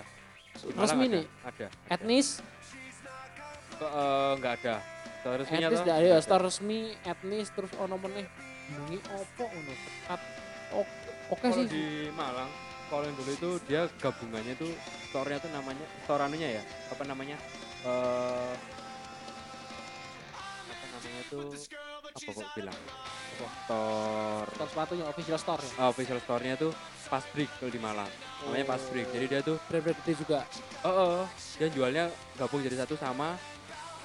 Di 0.55 0.71
Malang 0.71 0.83
Resmi 0.87 1.05
ada, 1.05 1.15
nih? 1.19 1.25
Ada. 1.43 1.67
ada. 1.67 1.67
Etnis, 1.91 2.29
eh, 3.79 4.33
nggak 4.39 4.53
ada. 4.63 4.75
Store 5.19 5.37
resminya 5.43 5.67
etnis 5.67 5.81
nggak 5.83 5.97
ada 5.99 6.07
ya, 6.07 6.19
store 6.23 6.45
resmi, 6.47 6.81
etnis 7.03 7.47
terus 7.51 7.73
ono 7.75 7.97
meneh. 7.99 8.27
Bengi 8.71 8.99
opo 9.11 9.45
ngono. 9.45 9.73
Sekat. 9.75 10.21
Oke 10.71 10.87
oke 11.35 11.47
sih. 11.51 11.67
di 11.67 11.85
Malang, 12.15 12.47
kalau 12.89 13.05
yang 13.05 13.17
dulu 13.17 13.31
itu 13.31 13.51
dia 13.65 13.83
gabungannya 13.99 14.55
tuh 14.57 14.73
store-nya 15.09 15.39
tuh 15.39 15.51
namanya 15.53 15.85
store 16.05 16.23
anunya 16.25 16.49
ya. 16.57 16.63
Apa 16.91 17.03
namanya? 17.05 17.37
Eh 17.85 18.55
apa 20.69 20.85
namanya 20.91 21.23
tuh 21.29 21.49
apa 22.09 22.31
kok 22.33 22.49
bilang? 22.57 22.79
Apa? 23.39 23.47
Store 23.65 24.49
Store 24.51 24.69
sepatunya 24.69 25.05
official 25.07 25.39
store 25.39 25.63
ya. 25.63 25.73
oh, 25.79 25.89
official 25.93 26.19
store-nya 26.19 26.55
tuh 26.57 26.73
Pas 27.09 27.25
Brick 27.33 27.49
kalau 27.57 27.71
di 27.71 27.81
Malang. 27.81 28.11
Namanya 28.45 28.67
Pas 28.67 28.83
Brick. 28.89 29.09
Jadi 29.09 29.27
dia 29.27 29.41
tuh 29.41 29.57
Brand-brand 29.65 29.97
gede 30.03 30.13
juga. 30.19 30.41
oh, 30.83 30.91
oh, 30.91 31.25
dia 31.57 31.69
jualnya 31.69 32.05
gabung 32.37 32.61
jadi 32.61 32.83
satu 32.83 32.97
sama 32.97 33.37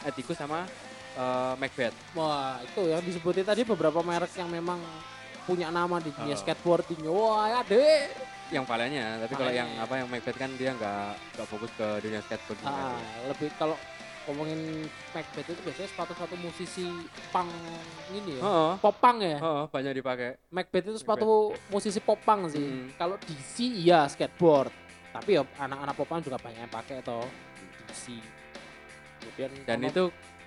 Etikus 0.04 0.36
sama 0.36 0.68
eh, 1.16 1.54
Macbeth. 1.58 1.96
Wah, 2.14 2.60
itu 2.60 2.82
yang 2.88 3.00
disebutin 3.00 3.44
tadi 3.44 3.64
beberapa 3.64 4.04
merek 4.04 4.36
yang 4.36 4.48
memang 4.48 4.80
punya 5.44 5.68
nama 5.68 6.00
di 6.00 6.12
dunia 6.12 6.36
Oh. 6.36 6.40
skateboarding. 6.40 7.00
Wah, 7.08 7.48
ya 7.48 7.62
deh. 7.64 8.08
Yang 8.54 8.66
palanya, 8.70 9.18
tapi 9.26 9.34
kalau 9.34 9.50
yang 9.50 9.70
apa 9.82 9.94
yang 9.98 10.08
Macbeth 10.08 10.38
kan 10.38 10.54
dia 10.62 10.78
nggak 10.78 11.06
nggak 11.36 11.48
fokus 11.50 11.72
ke 11.74 11.88
dunia 12.06 12.22
skateboard. 12.22 12.60
Ah, 12.62 13.02
lebih 13.26 13.50
kalau 13.58 13.74
ngomongin 14.30 14.88
Macbeth 15.12 15.48
itu 15.52 15.62
biasanya 15.66 15.90
sepatu-sepatu 15.92 16.36
musisi 16.40 16.88
punk 17.34 17.50
ini 18.14 18.40
ya. 18.40 18.42
Oh, 18.46 18.72
Pop 18.80 18.96
punk 19.02 19.18
ya. 19.20 19.38
oh, 19.42 19.66
banyak 19.68 20.00
dipakai. 20.00 20.40
Macbeth 20.54 20.86
itu 20.94 20.98
sepatu 21.02 21.52
musisi 21.68 22.00
pop 22.00 22.20
punk 22.24 22.54
sih. 22.54 22.64
Hmm. 22.64 22.88
Kalau 22.96 23.16
DC 23.20 23.66
iya 23.84 24.08
skateboard. 24.08 24.72
Tapi 25.14 25.38
ya 25.38 25.44
anak-anak 25.60 25.94
pop 25.98 26.08
punk 26.08 26.22
juga 26.24 26.38
banyak 26.40 26.62
yang 26.64 26.72
pakai 26.72 27.04
toh 27.04 27.26
DC. 27.90 28.22
Kemudian 29.20 29.50
Dan 29.68 29.80
itu 29.88 30.04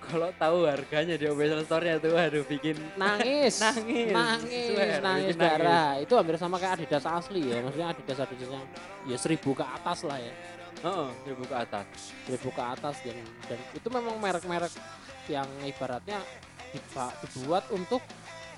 kalau 0.07 0.29
tahu 0.33 0.57
harganya 0.63 1.13
di 1.13 1.25
official 1.25 1.61
store-nya 1.61 1.95
tuh 1.97 2.15
aduh 2.15 2.43
bikin 2.43 2.75
nangis, 2.95 3.59
Nangis. 3.59 4.09
nangis, 4.09 4.67
Swear, 4.71 4.99
nangis 4.99 5.35
darah. 5.35 5.99
Itu 5.99 6.15
hampir 6.15 6.35
sama 6.35 6.55
kayak 6.55 6.79
Adidas 6.79 7.03
asli 7.03 7.41
ya. 7.45 7.59
Maksudnya 7.59 7.87
Adidas 7.91 8.17
Adidasnya 8.17 8.61
ya 9.05 9.17
seribu 9.17 9.51
ke 9.51 9.63
atas 9.63 10.03
lah 10.03 10.17
ya. 10.17 10.33
oh, 10.81 11.09
seribu 11.21 11.43
ke 11.43 11.55
atas. 11.55 11.85
seribu 12.23 12.49
ke 12.49 12.61
atas 12.61 12.95
dan 13.01 13.17
dan 13.45 13.59
itu 13.71 13.87
memang 13.89 14.15
merek-merek 14.17 14.73
yang 15.27 15.47
ibaratnya 15.61 16.21
dibuat 16.71 17.65
untuk 17.69 17.99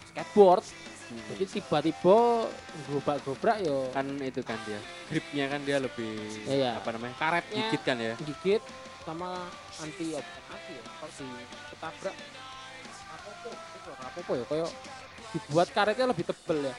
skateboard 0.06 0.66
jadi 1.10 1.46
tiba-tiba 1.50 2.46
gobrak-gobrak 2.86 3.58
yo 3.64 3.90
Kan 3.90 4.20
itu 4.20 4.44
kan 4.44 4.60
dia. 4.64 4.78
Gripnya 5.08 5.50
kan 5.50 5.62
dia 5.64 5.82
lebih 5.82 6.14
Iya. 6.46 6.78
apa 6.78 6.94
namanya? 6.94 7.16
karetnya 7.18 7.66
Gigit 7.66 7.82
kan 7.82 7.98
ya. 7.98 8.14
gigit 8.20 8.62
sama 9.10 9.50
anti 9.82 10.14
bukan 10.14 10.44
anti 10.54 10.72
ya 10.78 10.84
kalau 10.86 11.14
di 11.18 11.28
ketabrak 11.74 12.16
apa-apa 13.10 13.48
itu 13.50 13.90
apa-apa 13.90 14.32
ya 14.38 14.46
kayak 14.46 14.70
dibuat 15.30 15.68
karetnya 15.74 16.06
lebih 16.14 16.26
tebel 16.30 16.60
ya 16.70 16.76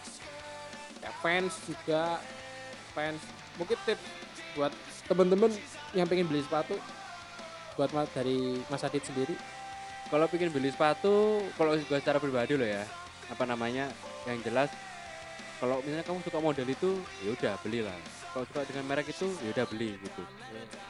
ya 1.02 1.10
fans 1.18 1.54
juga 1.66 2.22
fans 2.94 3.20
mungkin 3.58 3.78
tips 3.82 4.04
buat 4.54 4.72
temen-temen 5.10 5.50
yang 5.94 6.06
pengen 6.06 6.30
beli 6.30 6.42
sepatu 6.46 6.78
buat 7.74 7.90
mas 7.90 8.10
dari 8.14 8.62
Mas 8.70 8.84
Adit 8.86 9.02
sendiri 9.02 9.34
Kalau 10.10 10.26
bikin 10.26 10.50
beli 10.50 10.74
sepatu, 10.74 11.38
kalau 11.54 11.78
gue 11.78 11.98
secara 12.02 12.18
pribadi 12.18 12.58
loh 12.58 12.66
ya, 12.66 12.82
apa 13.30 13.46
namanya? 13.46 13.86
Yang 14.26 14.50
jelas 14.50 14.70
kalau 15.62 15.78
misalnya 15.86 16.02
kamu 16.02 16.18
suka 16.26 16.38
model 16.42 16.66
itu, 16.66 16.98
ya 17.22 17.30
udah 17.30 17.54
belilah. 17.62 17.94
Kalau 18.34 18.42
suka 18.50 18.66
dengan 18.66 18.90
merek 18.90 19.14
itu, 19.14 19.30
ya 19.38 19.54
udah 19.54 19.66
beli 19.70 19.94
gitu. 20.02 20.22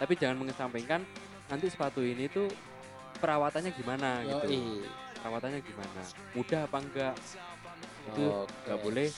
Tapi 0.00 0.12
jangan 0.16 0.40
mengesampingkan 0.40 1.04
nanti 1.50 1.66
sepatu 1.66 2.00
ini 2.00 2.30
tuh 2.30 2.47
perawatannya 3.19 3.75
gimana 3.75 4.23
Yo, 4.23 4.38
gitu. 4.47 4.87
Perawatannya 5.21 5.61
gimana? 5.61 6.00
Mudah 6.33 6.61
apa 6.64 6.76
enggak? 6.80 7.14
Itu 8.09 8.25
nggak 8.64 8.78
boleh 8.80 9.09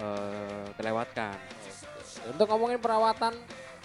eh, 0.00 0.64
terlewatkan. 0.74 1.36
untuk 2.24 2.46
ngomongin 2.48 2.80
perawatan 2.80 3.34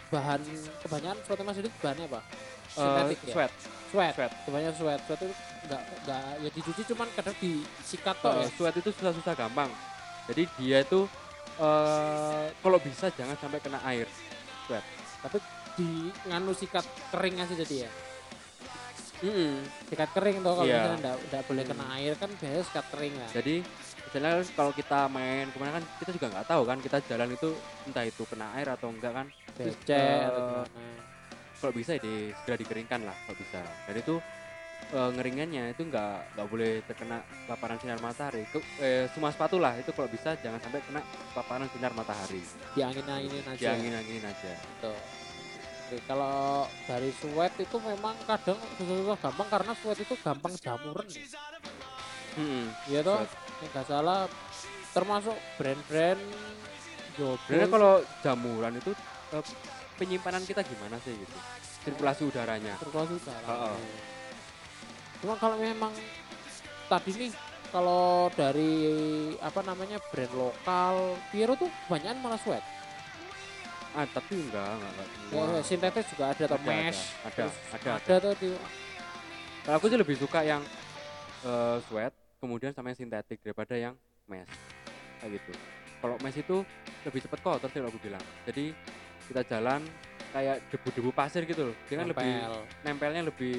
bahan 0.10 0.40
kebanyakan 0.80 1.18
sepatu 1.22 1.42
Mas 1.44 1.60
Adit 1.60 1.74
bahannya 1.84 2.06
apa 2.08 2.22
Eh, 2.70 2.78
sintetik 2.78 3.20
ya 3.20 3.34
sweat, 3.34 3.52
sweat 3.90 4.14
sweat. 4.16 4.32
kebanyakan 4.46 4.76
sweat 4.78 5.00
sweat 5.04 5.20
itu 5.20 5.30
enggak 5.66 5.82
enggak 5.82 6.24
ya 6.40 6.50
dicuci 6.54 6.82
cuman 6.94 7.08
kadang 7.18 7.36
disikat 7.42 8.16
toh 8.22 8.32
Eh, 8.32 8.46
ya 8.46 8.50
sweat 8.54 8.76
itu 8.78 8.90
susah-susah 8.96 9.34
gampang. 9.36 9.70
Jadi 10.30 10.44
dia 10.56 10.78
itu 10.86 11.04
eh 11.60 12.46
kalau 12.64 12.80
bisa 12.80 13.12
jangan 13.12 13.36
sampai 13.36 13.60
kena 13.60 13.82
air. 13.84 14.08
Di 15.80 15.90
nganu 16.26 16.52
sikat 16.52 16.84
kering 17.10 17.40
aja 17.40 17.56
jadi 17.58 17.88
ya 17.88 17.92
Mm-mm. 19.20 19.52
sikat 19.88 20.10
kering 20.12 20.40
tuh 20.40 20.54
kalau 20.54 20.64
Iya. 20.64 20.76
misalnya 20.78 20.98
enggak, 20.98 21.16
enggak 21.22 21.44
boleh 21.44 21.64
kena 21.66 21.86
air 21.96 22.14
kan 22.16 22.30
biasanya 22.32 22.64
sikat 22.64 22.86
kering 22.88 23.16
lah 23.16 23.30
Jadi 23.30 23.56
misalnya 24.00 24.32
kalau 24.50 24.72
kita 24.72 25.00
main 25.08 25.46
ke 25.46 25.58
mana 25.58 25.72
kan 25.74 25.84
kita 25.98 26.12
juga 26.14 26.28
nggak 26.32 26.48
tahu 26.48 26.62
kan 26.64 26.78
kita 26.80 26.98
jalan 27.06 27.30
itu 27.30 27.50
entah 27.84 28.04
itu 28.04 28.24
kena 28.26 28.48
air 28.56 28.68
atau 28.70 28.88
enggak 28.90 29.12
kan. 29.14 29.28
Becek 29.56 30.32
gimana 30.32 30.84
Kalau 31.60 31.74
bisa 31.76 31.92
ya 31.92 32.02
di, 32.02 32.16
segera 32.34 32.56
dikeringkan 32.56 33.04
lah 33.04 33.16
kalau 33.22 33.36
bisa. 33.36 33.60
Dan 33.60 33.96
itu 33.98 34.16
eh, 34.90 35.10
ngeringannya 35.12 35.64
itu 35.70 35.82
nggak 35.84 36.16
nggak 36.34 36.48
boleh 36.48 36.72
terkena 36.88 37.18
paparan 37.44 37.76
sinar 37.76 38.00
matahari. 38.00 38.48
Ke, 38.48 38.64
eh, 38.80 39.04
semua 39.12 39.30
sepatu 39.30 39.60
lah 39.60 39.76
itu 39.76 39.92
kalau 39.92 40.08
bisa 40.08 40.40
jangan 40.40 40.58
sampai 40.58 40.80
kena 40.82 41.04
paparan 41.36 41.68
sinar 41.68 41.92
matahari. 41.92 42.40
diangin-anginin 42.72 43.44
aja 43.46 43.60
Diangin-anginin 43.60 44.24
aja. 44.24 44.52
Gitu. 44.56 44.94
Oke, 45.90 45.98
kalau 46.06 46.70
dari 46.86 47.10
sweat 47.18 47.50
itu 47.58 47.78
memang 47.82 48.14
kadang 48.30 48.62
susah-susah 48.78 49.18
gampang 49.26 49.48
karena 49.50 49.74
sweat 49.74 49.98
itu 49.98 50.14
gampang 50.22 50.54
jamuran. 50.62 51.08
Mm-mm. 52.38 52.70
Iya 52.86 53.02
toh, 53.02 53.26
nggak 53.74 53.86
salah 53.90 54.30
termasuk 54.94 55.34
brand-brand 55.58 56.22
Sebenarnya 57.20 57.70
kalau 57.74 57.94
jamuran 58.24 58.74
itu 58.80 58.92
eh, 59.34 59.44
penyimpanan 60.00 60.44
kita 60.48 60.62
gimana 60.64 60.96
sih 61.04 61.12
gitu? 61.18 61.36
Sirkulasi 61.84 62.22
udaranya. 62.30 62.78
terkuasa 62.80 63.12
udara. 63.18 63.48
Heeh. 63.50 63.78
Cuma 65.20 65.36
kalau 65.36 65.58
memang 65.60 65.92
tadi 66.88 67.12
nih 67.18 67.32
kalau 67.74 68.32
dari 68.34 68.72
apa 69.44 69.62
namanya 69.68 70.00
brand 70.14 70.34
lokal 70.38 71.20
Piero 71.34 71.60
tuh 71.60 71.68
banyak 71.92 72.14
malah 72.24 72.40
sweat. 72.40 72.64
Ah 74.00 74.08
tapi 74.08 74.40
enggak 74.40 74.64
enggak, 74.80 74.92
enggak 74.96 75.08
Ya, 75.36 75.60
sintetis 75.60 76.06
juga 76.16 76.26
ada 76.32 76.44
atau 76.48 76.56
Ada, 76.56 76.72
mesh. 76.72 77.02
ada, 77.28 77.44
ada, 77.76 77.90
ada 78.00 78.16
tuh 78.24 78.34
di 78.40 78.50
Kalau 79.68 79.76
aku 79.76 79.86
sih 79.92 80.00
lebih 80.00 80.16
suka 80.16 80.40
yang 80.48 80.64
eh, 81.44 81.78
sweat 81.84 82.16
kemudian 82.40 82.72
sama 82.72 82.96
yang 82.96 83.00
sintetik 83.04 83.44
daripada 83.44 83.76
yang 83.76 84.00
mesh 84.32 84.48
kayak 85.20 85.36
gitu. 85.36 85.52
Kalau 86.00 86.16
mesh 86.24 86.40
itu 86.40 86.64
lebih 87.04 87.20
cepat 87.28 87.40
kotor 87.44 87.68
sih 87.68 87.84
kalau 87.84 87.92
aku 87.92 88.00
bilang. 88.00 88.24
Jadi 88.48 88.72
kita 89.28 89.44
jalan 89.52 89.84
kayak 90.32 90.64
debu-debu 90.72 91.12
pasir 91.12 91.44
gitu 91.44 91.68
loh. 91.68 91.76
Dia 91.92 92.00
kan 92.00 92.08
lebih 92.08 92.24
nempel. 92.24 92.56
nempelnya 92.88 93.22
lebih 93.28 93.58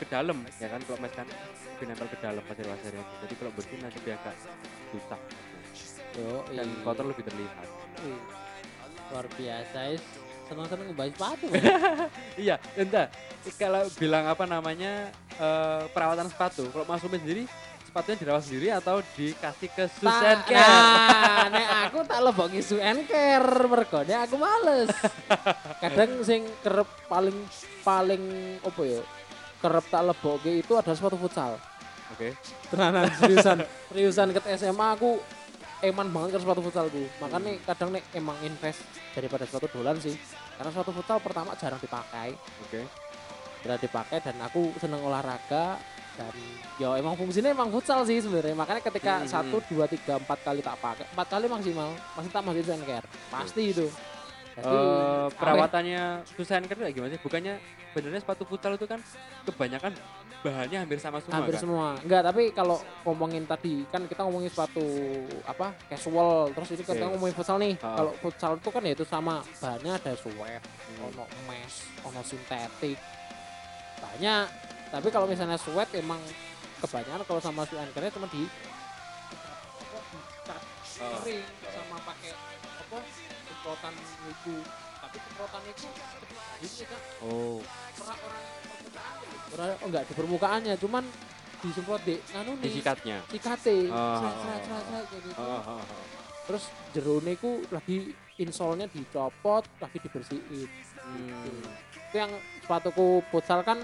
ke 0.00 0.08
dalam 0.08 0.40
ya 0.56 0.72
kan 0.72 0.80
kalau 0.88 0.98
mesh 1.04 1.16
kan 1.20 1.28
lebih 1.76 1.84
nempel 1.92 2.08
ke 2.08 2.16
dalam 2.24 2.40
pasir-pasirnya. 2.48 3.04
Jadi 3.28 3.34
kalau 3.36 3.52
bersih 3.52 3.76
nanti 3.84 4.00
dia 4.00 4.16
agak 4.16 4.36
susah 4.88 5.20
Yo, 6.16 6.40
dan 6.48 6.64
iya. 6.64 6.80
kotor 6.80 7.04
lebih 7.12 7.28
terlihat. 7.28 7.68
Ih, 8.00 8.20
Luar 9.10 9.26
biasa, 9.34 9.78
is. 9.94 10.02
Senang-senang 10.46 10.86
ngebahas 10.94 11.12
sepatu. 11.14 11.46
Iya, 12.46 12.54
entah. 12.78 13.10
Kalau 13.58 13.82
bilang 13.98 14.30
apa 14.30 14.46
namanya 14.46 15.10
eh, 15.38 15.82
perawatan 15.90 16.30
sepatu, 16.30 16.70
kalau 16.70 16.86
Mas 16.86 17.02
Umi 17.02 17.18
sendiri 17.18 17.44
sepatunya 17.96 18.18
dirawat 18.20 18.42
sendiri 18.44 18.68
atau 18.76 19.00
dikasih 19.16 19.68
ke 19.72 19.84
Susan 19.88 20.38
Care? 20.44 20.60
Nah, 20.60 21.48
nek 21.48 21.68
aku 21.88 21.98
tak 22.04 22.20
leboki 22.20 22.60
Susan 22.60 23.08
Care 23.08 23.64
mergo 23.64 24.04
nek 24.04 24.18
aku 24.28 24.36
males. 24.36 24.92
Kadang 25.82 26.20
sing 26.20 26.44
kerep 26.60 26.84
paling 27.08 27.38
paling 27.80 28.22
apa 28.60 28.82
ya? 28.84 29.00
Kerep 29.64 29.84
tak 29.88 30.02
leboki 30.12 30.60
itu 30.60 30.72
ada 30.76 30.92
sepatu 30.92 31.16
futsal. 31.16 31.56
Oke. 32.12 32.36
Tenanan 32.68 33.08
seriusan. 33.16 33.64
seriusan 33.90 34.28
ke 34.36 34.40
SMA 34.60 34.88
aku 34.92 35.16
eman 35.84 36.08
banget 36.08 36.36
ke 36.36 36.38
sepatu 36.40 36.60
futsalku. 36.64 37.04
Makanya 37.20 37.50
kadang 37.68 37.90
nek 37.92 38.04
emang 38.12 38.36
invest 38.40 38.80
daripada 39.12 39.44
sepatu 39.44 39.68
dolan 39.76 39.96
sih. 40.00 40.16
Karena 40.56 40.70
sepatu 40.72 40.90
futsal 40.96 41.18
pertama 41.20 41.52
jarang 41.58 41.80
dipakai. 41.80 42.32
Oke. 42.64 42.88
Jarang 43.64 43.80
dipakai 43.80 44.18
dan 44.24 44.36
aku 44.40 44.72
seneng 44.80 45.04
olahraga 45.04 45.76
dan 46.16 46.32
ya 46.80 46.96
emang 46.96 47.12
fungsinya 47.12 47.52
emang 47.52 47.68
futsal 47.68 48.00
sih 48.08 48.24
sebenarnya 48.24 48.56
makanya 48.56 48.80
ketika 48.88 49.20
Hmm, 49.20 49.28
satu 49.28 49.60
dua 49.68 49.84
tiga 49.84 50.16
empat 50.16 50.40
kali 50.40 50.64
tak 50.64 50.80
pakai 50.80 51.04
empat 51.12 51.26
kali 51.28 51.44
maksimal 51.44 51.92
masih 52.16 52.30
tak 52.32 52.42
masih 52.42 52.62
Susan 52.64 52.82
Care 52.88 53.06
pasti 53.28 53.62
itu 53.68 53.86
Jadi, 54.56 54.64
Eh, 54.72 55.26
perawatannya 55.36 56.24
susah 56.32 56.64
kayak 56.64 56.96
gimana 56.96 57.12
sih? 57.12 57.20
Bukannya 57.20 57.60
benernya 57.92 58.24
sepatu 58.24 58.48
futsal 58.48 58.80
itu 58.80 58.88
kan 58.88 58.96
kebanyakan 59.44 59.92
bahannya 60.46 60.78
hampir 60.78 60.98
sama 60.98 61.18
semua 61.18 61.34
hampir 61.36 61.54
kan? 61.54 61.60
semua 61.60 61.86
enggak 61.98 62.22
tapi 62.22 62.42
kalau 62.50 62.76
ngomongin 63.02 63.42
tadi 63.44 63.82
kan 63.84 64.02
kita 64.04 64.22
ngomongin 64.22 64.46
sepatu 64.46 64.86
apa 65.42 65.74
casual 65.88 66.50
terus 66.50 66.68
itu 66.70 66.82
kita 66.82 67.02
Oke. 67.02 67.10
ngomongin 67.10 67.34
futsal 67.34 67.58
nih 67.58 67.74
Ah. 67.78 67.98
kalau 67.98 68.12
futsal 68.16 68.52
itu 68.54 68.68
kan 68.68 68.82
ya 68.82 68.92
itu 68.92 69.04
sama 69.04 69.34
bahannya 69.58 69.92
ada 69.92 70.12
sweat 70.14 70.62
Hmm. 70.62 71.10
ono 71.10 71.24
mesh 71.44 71.76
ono 72.00 72.20
sintetik 72.22 72.94
banyak 73.96 74.46
tapi 74.88 75.08
kalau 75.10 75.26
misalnya 75.26 75.58
sweat 75.58 75.90
emang 75.92 76.22
kebanyakan 76.78 77.24
kalau 77.24 77.40
sama 77.40 77.66
si 77.66 77.74
anchornya 77.74 78.12
cuma 78.12 78.28
di 78.28 78.46
apa, 78.46 79.98
dicat 80.12 80.62
Oh. 80.96 81.20
kering 81.20 81.44
sama 81.66 81.96
pakai 82.00 82.32
apa 82.78 82.98
semprotan 83.42 83.92
itu 84.26 84.54
semprotan 85.18 85.62
itu 85.64 85.86
ini 86.56 86.84
kan 86.84 87.00
Oh, 87.20 87.58
orang 89.52 89.68
oh 89.74 89.86
enggak 89.86 90.02
di 90.04 90.14
permukaannya 90.14 90.74
cuman 90.76 91.04
disemprot 91.58 92.02
di 92.04 92.14
anu 92.32 92.52
nih 92.60 92.64
disikatnya. 92.68 93.16
sikate 93.26 93.76
Oh, 93.88 94.20
oh, 94.20 94.28
oh. 94.28 95.02
gitu. 95.08 95.28
Oh, 95.34 95.42
oh, 95.42 95.80
oh. 95.80 96.04
terus 96.46 96.64
jerone 96.92 97.32
ku 97.34 97.64
lagi 97.68 98.10
insolnya 98.36 98.86
dicopot 98.86 99.64
lagi 99.78 99.98
dibersihin 99.98 100.68
Hmm. 101.06 101.62
itu 102.10 102.16
yang 102.18 102.34
sepatuku 102.58 103.22
futsal 103.30 103.62
kan 103.62 103.78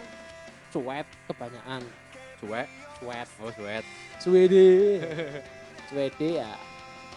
sweat 0.74 1.06
kebanyakan 1.30 1.86
Cuek. 2.42 2.66
sweat 2.98 3.28
Oh, 3.38 3.46
sweat. 3.54 3.86
Swede 4.18 4.98
Swede 5.86 6.28
ya 6.34 6.50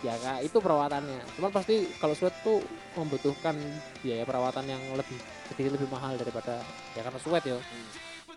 ya 0.03 0.15
Kak, 0.19 0.43
itu 0.43 0.57
perawatannya. 0.59 1.21
Cuman 1.39 1.51
pasti 1.53 1.87
kalau 2.01 2.15
sweat 2.17 2.35
tuh 2.43 2.59
membutuhkan 2.97 3.55
biaya 4.03 4.23
perawatan 4.27 4.65
yang 4.67 4.81
lebih 4.95 5.19
sedikit 5.51 5.77
lebih 5.77 5.89
mahal 5.91 6.15
daripada 6.19 6.59
ya 6.97 7.01
karena 7.05 7.19
sweat 7.21 7.43
ya 7.45 7.55
Hmm. 7.55 7.87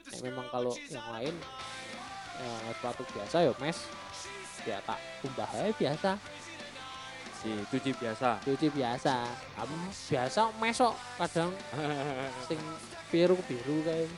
Nek 0.09 0.21
memang 0.25 0.47
kalau 0.49 0.73
yang 0.89 1.05
lain 1.13 1.35
ya, 2.41 2.73
sepatu 2.73 3.03
biasa 3.13 3.37
ya 3.45 3.53
mes. 3.61 3.79
Ya 4.65 4.79
tak 4.85 4.99
kumbah 5.21 5.49
aja 5.53 5.73
biasa. 5.77 6.11
Dicuci 7.39 7.95
biasa. 7.95 8.43
cuci 8.43 8.67
biasa. 8.73 9.15
Kamu 9.55 9.77
biasa 9.93 10.41
mes 10.59 10.77
kok 10.81 10.97
kadang. 11.21 11.51
Sing 12.49 12.61
biru 13.09 13.37
biru 13.49 13.81
kayak 13.85 14.09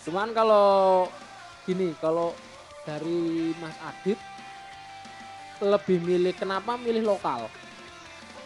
cuman 0.00 0.32
kalau 0.32 1.06
gini 1.68 1.92
kalau 2.00 2.32
dari 2.88 3.52
Mas 3.60 3.76
Adit 3.84 4.18
lebih 5.60 5.98
milih 6.00 6.32
kenapa 6.32 6.74
milih 6.74 7.04
lokal 7.06 7.46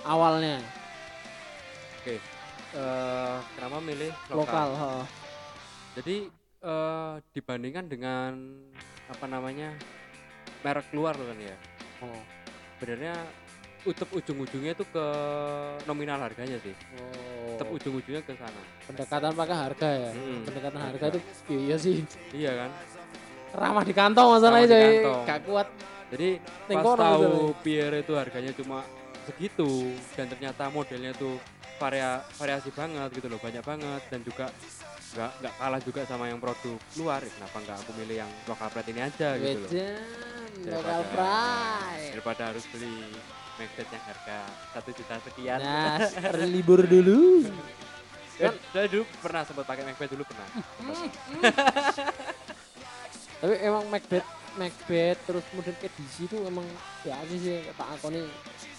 awalnya 0.02 0.58
Eh, 2.74 3.36
kenapa 3.54 3.78
milih 3.78 4.10
lokal? 4.28 4.34
lokal, 4.34 4.68
he. 4.74 4.92
Jadi 5.94 6.16
eh, 6.60 7.12
dibandingkan 7.30 7.86
dengan 7.86 8.34
apa 9.06 9.30
namanya 9.30 9.70
merek 10.60 10.90
luar 10.90 11.14
kan 11.14 11.38
ya. 11.38 11.54
Oh. 12.02 12.18
Sebenarnya 12.74 13.14
utup 13.86 14.10
ujung-ujungnya 14.10 14.74
itu 14.74 14.82
ke 14.84 15.06
nominal 15.86 16.18
harganya 16.18 16.58
sih. 16.58 16.74
Oh. 16.98 17.54
Tetap 17.54 17.68
ujung-ujungnya 17.70 18.26
ke 18.26 18.34
sana. 18.34 18.62
pendekatan 18.84 19.32
pakai 19.32 19.56
harga 19.56 19.88
ya 19.88 20.10
Mm. 20.12 20.40
pendekatan 20.44 20.76
Harga. 20.76 20.98
harga 21.00 21.06
itu 21.08 21.20
iya 21.48 21.76
sih 21.78 21.96
Iya 22.34 22.52
kan? 22.52 22.70
ramah 23.54 23.80
di 23.80 23.94
kantong 23.94 24.28
masalahnya 24.28 24.60
Ramah 24.60 24.68
di 24.68 24.76
coy 24.76 24.92
kantong. 25.00 25.22
gak 25.24 25.40
kuat 25.46 25.68
Jadi 26.14 26.38
Ning 26.70 26.78
pas 26.78 26.94
tahu. 26.94 27.50
Pierre 27.60 28.00
itu 28.00 28.12
harganya 28.14 28.52
cuma 28.54 28.78
segitu 29.24 29.92
dan 30.14 30.28
ternyata 30.28 30.68
modelnya 30.68 31.12
tuh 31.12 31.36
varia, 31.74 32.22
variasi 32.38 32.70
banget 32.70 33.08
gitu 33.12 33.26
loh 33.26 33.36
banyak 33.36 33.60
banget 33.60 34.00
dan 34.06 34.20
juga 34.22 34.46
nggak 35.14 35.30
nggak 35.40 35.54
kalah 35.56 35.80
juga 35.80 36.00
sama 36.04 36.24
yang 36.26 36.38
produk 36.38 36.78
luar. 36.94 37.20
Kenapa 37.20 37.56
nggak 37.58 37.76
aku 37.80 37.90
milih 37.98 38.16
yang 38.16 38.30
lokal 38.44 38.68
pride 38.68 38.88
ini 38.88 39.00
aja 39.02 39.28
gitu 39.36 39.58
loh? 39.58 39.68
Wedan 39.68 40.00
lokal 40.64 41.02
Daripada- 41.02 41.10
pride. 41.10 42.10
daripada 42.14 42.42
harus 42.48 42.64
beli 42.70 42.94
Macbeth 43.54 43.88
yang 43.88 44.04
harga 44.04 44.38
satu 44.70 44.88
juta 44.90 45.14
sekian. 45.20 45.58
Nah 45.58 45.98
libur 46.50 46.80
dulu. 46.84 47.48
Dan 48.34 48.54
saya 48.70 48.86
dulu 48.86 49.02
pernah 49.18 49.42
sempat 49.42 49.64
pakai 49.64 49.82
Macbeth 49.84 50.10
dulu 50.10 50.22
pernah. 50.26 50.48
Tapi 53.40 53.54
emang 53.60 53.84
Macbeth 53.88 54.26
Macbeth 54.54 55.18
terus 55.26 55.44
kemudian 55.50 55.74
ke 55.82 55.90
DC 55.90 56.30
itu 56.30 56.36
emang 56.46 56.66
ya 57.02 57.18
sih 57.26 57.38
sih 57.42 57.58
tak 57.74 57.98
aku 57.98 58.14
nih 58.14 58.26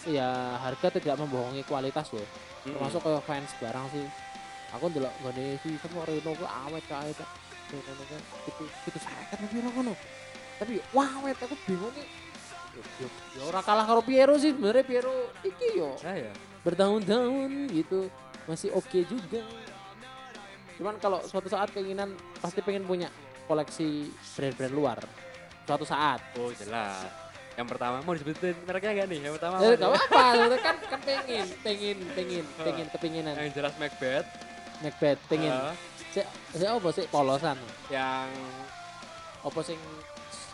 ya 0.08 0.56
harga 0.62 0.96
tidak 0.96 1.20
membohongi 1.20 1.68
kualitas 1.68 2.12
loh. 2.16 2.28
Termasuk 2.64 3.04
ke 3.04 3.12
fans 3.28 3.52
barang 3.60 3.86
sih. 3.92 4.06
Aku 4.80 4.92
ndelok 4.92 5.14
gone 5.24 5.60
si 5.64 5.76
semua 5.80 6.04
Reno 6.08 6.32
ku 6.36 6.46
awet 6.48 6.84
kae 6.88 7.12
tak 7.16 7.30
Reno 7.72 8.04
ku 8.08 8.16
itu 8.48 8.64
itu 8.88 9.00
seket 9.00 9.38
tapi 9.40 9.60
ngono 9.60 9.94
tapi 10.60 10.80
wah 10.96 11.10
awet. 11.22 11.36
Aku 11.44 11.56
bingung 11.68 11.92
nih. 11.92 12.08
Ya 13.40 13.44
ora 13.48 13.64
kalah 13.64 13.88
karo 13.88 14.04
Piero 14.04 14.36
sih 14.36 14.52
sebenarnya. 14.52 14.84
Piero 14.84 15.32
iki 15.44 15.80
yo 15.80 15.96
Nah, 16.04 16.16
ya 16.16 16.32
bertahun-tahun 16.64 17.72
gitu. 17.72 18.08
Masih 18.48 18.70
oke 18.76 19.00
juga. 19.08 19.44
Cuman 20.76 21.00
kalau 21.00 21.24
suatu 21.24 21.48
saat 21.48 21.72
keinginan 21.72 22.16
pasti 22.44 22.60
pengen 22.60 22.84
punya 22.84 23.08
koleksi 23.48 24.12
brand-brand 24.36 24.76
luar 24.76 25.00
suatu 25.65 25.84
saat. 25.84 26.19
Oh 26.36 26.49
jelas. 26.51 27.10
Yang 27.56 27.67
pertama 27.71 27.95
mau 28.01 28.12
disebutin 28.12 28.56
mereknya 28.63 28.91
gak 28.95 29.08
nih? 29.08 29.19
Yang 29.21 29.34
pertama 29.39 29.56
eh, 29.56 29.63
apa 29.63 29.71
gak 29.71 29.80
nih? 29.80 29.95
apa 29.95 30.21
sebenarnya 30.28 30.60
kan 30.60 30.75
kan 30.84 30.99
pengen 31.01 31.47
pengen 31.62 31.97
pengen 32.13 32.45
pengen 32.58 32.88
kepinginan. 32.91 33.34
Yang 33.36 33.51
jelas 33.54 33.73
Macbeth. 33.75 34.28
Macbeth 34.80 35.19
pengen. 35.25 35.51
Eh, 35.51 35.73
Sik, 36.12 36.28
sik 36.54 36.69
apa 36.69 36.89
sih? 36.91 37.06
Polosan? 37.10 37.58
yang 37.89 38.32
Apa 39.41 39.60
sing 39.62 39.78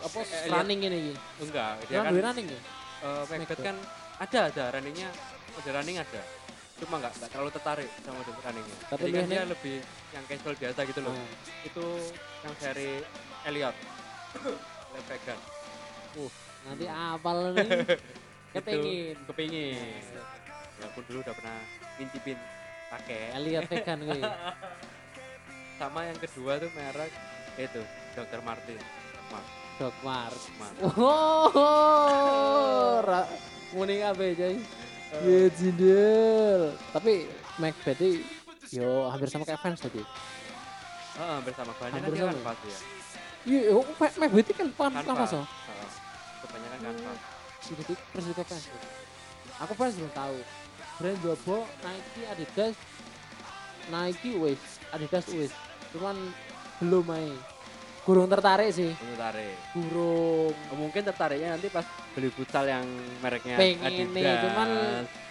apa 0.00 0.18
Eh, 0.18 0.26
lihat. 0.26 0.52
running 0.52 0.80
ini 0.82 0.96
iki? 1.00 1.14
enggak. 1.40 1.72
Dia 1.86 2.02
Kan 2.02 2.12
running 2.12 2.46
ya? 2.46 2.60
eh, 3.00 3.22
Macbeth 3.30 3.62
kan 3.62 3.76
ada 4.18 4.40
ada 4.46 4.64
runningnya 4.70 5.08
ada 5.54 5.70
running 5.72 5.96
ada. 5.96 6.22
Cuma 6.76 6.98
nggak 6.98 7.12
nggak 7.14 7.30
terlalu 7.30 7.50
tertarik 7.50 7.90
sama 8.00 8.14
model 8.16 8.34
runningnya. 8.36 8.76
Tapi 8.84 9.02
jadi 9.04 9.14
kan 9.16 9.26
dia 9.28 9.42
lebih 9.44 9.76
yang 10.12 10.24
casual 10.26 10.54
biasa 10.56 10.80
gitu 10.84 11.00
loh. 11.00 11.14
Nah, 11.14 11.28
itu 11.62 11.86
yang 12.42 12.54
seri 12.58 12.90
Elliot 13.42 13.76
Elliot 14.92 15.06
Vegan 15.08 15.40
nanti 16.62 16.86
apal 16.86 17.56
nih. 17.56 17.68
Kepengin. 18.54 19.16
Itu, 19.16 19.24
kepingin 19.32 20.02
ya 20.82 20.86
pun 20.92 21.02
dulu 21.08 21.24
udah 21.24 21.32
pernah 21.32 21.56
ngintipin 21.96 22.36
pakai 22.92 23.32
Elliot 23.38 23.64
vegan 23.70 23.98
gue. 24.04 24.20
sama 25.80 26.04
yang 26.04 26.18
kedua 26.20 26.60
tuh 26.60 26.68
merek 26.76 27.12
itu 27.56 27.80
Dr. 28.12 28.40
Martin 28.44 28.76
Mark, 29.32 29.46
Doc 29.80 29.94
Mart. 30.04 30.36
Oh, 31.00 33.00
ra 33.00 33.24
muni 33.72 34.04
kabeh 34.04 34.36
coy. 34.36 34.54
Ya 35.24 35.40
jindel. 35.56 36.76
Tapi 36.92 37.24
Macbeth 37.56 38.04
iki 38.04 38.20
yo 38.72 39.08
hampir 39.08 39.32
sama 39.32 39.48
kayak 39.48 39.64
fans 39.64 39.80
tadi. 39.80 40.04
Ah, 41.16 41.40
bersama 41.40 41.72
bahannya 41.80 42.00
kan 42.00 42.04
Hampir 42.08 42.20
sama. 42.20 42.32
kanvas 42.36 42.60
ya 42.68 42.78
Iya, 43.42 43.74
oh, 43.74 43.82
Ma- 43.98 44.16
Macbeth 44.22 44.46
iki 44.46 44.54
kan 44.54 44.68
kanvas 44.70 45.02
masa. 45.18 45.40
Ah, 45.42 45.88
kebanyakan 46.46 46.78
kanvas 46.78 47.18
Jadi 47.62 47.94
terus 47.94 48.24
juga 48.30 48.42
fans. 48.46 48.64
Aku 49.66 49.72
fans 49.74 49.94
belum 49.98 50.12
tahu. 50.14 50.36
Brand 50.98 51.18
Jobo, 51.24 51.56
Nike, 51.82 52.22
Adidas, 52.30 52.74
Nike 53.90 54.30
wis, 54.38 54.60
Adidas 54.94 55.26
wis. 55.34 55.50
Cuman 55.90 56.14
belum 56.78 57.02
main. 57.02 57.34
Kurang 58.02 58.26
tertarik 58.26 58.70
sih. 58.74 58.90
Untuk 58.94 59.18
tarik 59.18 59.54
Kurang. 59.74 60.54
Oh, 60.70 60.76
mungkin 60.78 61.02
tertariknya 61.02 61.54
nanti 61.54 61.70
pas 61.70 61.86
beli 62.14 62.30
futsal 62.34 62.66
yang 62.66 62.82
mereknya 63.22 63.54
Pengen 63.58 64.10
nih, 64.10 64.22
Adidas. 64.22 64.42
cuman 64.46 64.68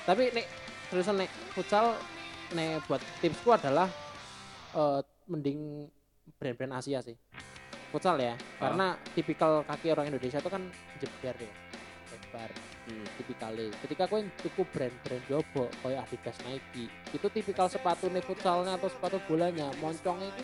Tapi 0.08 0.24
nek 0.32 0.45
terusan 0.88 1.15
nek 1.19 1.30
futsal 1.52 1.86
nek 2.52 2.84
buat 2.88 3.00
tipsku 3.19 3.52
adalah 3.52 3.88
eh, 4.71 5.00
mending 5.28 5.88
brand-brand 6.39 6.80
Asia 6.80 7.00
sih. 7.00 7.15
Futsal 7.92 8.18
ya, 8.18 8.34
karena 8.58 8.96
tipikal 9.12 9.68
kaki 9.68 9.92
orang 9.92 10.08
Indonesia 10.08 10.40
itu 10.40 10.48
kan 10.48 10.64
jebar 10.98 11.36
ya. 11.36 11.54
Jebar. 12.10 12.52
Hmm. 12.82 13.06
tipikalnya 13.14 13.70
ketika 13.86 14.10
kau 14.10 14.20
cukup 14.42 14.66
brand-brand 14.74 15.24
jobo 15.30 15.70
kayak 15.86 16.02
Adidas 16.02 16.34
Nike 16.44 16.90
itu 17.14 17.28
tipikal 17.30 17.70
sepatu 17.70 18.10
nih 18.10 18.26
futsalnya 18.26 18.74
atau 18.74 18.90
sepatu 18.90 19.22
bolanya 19.30 19.70
moncongnya 19.78 20.34
itu 20.34 20.44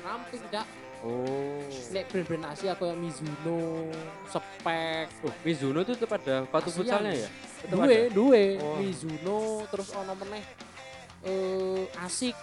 ramping 0.00 0.42
cak 0.48 0.64
Oh. 0.98 1.62
nek 1.94 2.10
brand-brand 2.10 2.50
Asia 2.50 2.72
kayak 2.74 2.96
Mizuno 2.98 3.86
spek 4.26 5.06
Oh, 5.22 5.34
Mizuno 5.46 5.86
tuh 5.86 5.94
tetap 5.94 6.18
ada 6.18 6.42
sepatu 6.42 6.68
futsalnya 6.74 7.12
ya? 7.14 7.28
Tetap 7.62 7.70
duwe 7.70 7.94
ada? 7.94 8.10
duwe 8.10 8.44
Oh. 8.58 8.76
Mizuno 8.80 9.38
terus 9.68 9.88
ono 9.92 10.12
meneh 10.18 10.44
eh 11.22 11.84
Asik 12.00 12.34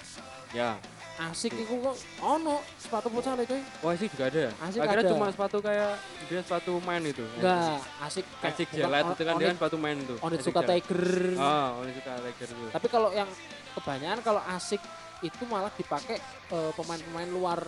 Ya. 0.54 0.80
Asik 1.16 1.56
iku 1.56 1.80
kok 1.82 1.96
ono 2.20 2.60
sepatu 2.76 3.08
futsal 3.08 3.40
itu 3.40 3.56
Oh, 3.80 3.88
Asik 3.88 4.12
juga 4.12 4.28
ada. 4.28 4.52
Asik 4.60 4.80
Akhirnya 4.80 5.00
ada. 5.02 5.12
cuma 5.16 5.26
sepatu 5.30 5.58
kayak 5.60 5.96
dia 6.26 6.42
sepatu 6.42 6.72
main 6.82 7.02
itu. 7.02 7.24
enggak 7.34 7.80
asik 8.04 8.26
Asik 8.44 8.68
on- 8.76 9.16
itu 9.16 9.24
kan 9.24 9.34
dia 9.36 9.48
kan 9.48 9.56
sepatu 9.56 9.78
main 9.78 9.98
tuh. 10.02 10.18
Onit 10.20 10.40
suka. 10.44 10.60
Tiger 10.62 11.04
Oh, 11.36 11.68
Onit 11.80 11.94
suka 11.96 12.12
Tiger 12.20 12.48
itu. 12.50 12.66
tapi 12.68 12.88
kalau 12.90 13.10
yang 13.12 13.30
kebanyakan 13.74 14.20
kalau 14.22 14.42
asik 14.52 14.82
itu 15.22 15.44
malah 15.46 15.72
dipakai 15.72 16.20
eh, 16.52 16.72
pemain-pemain 16.76 17.30
luar 17.30 17.60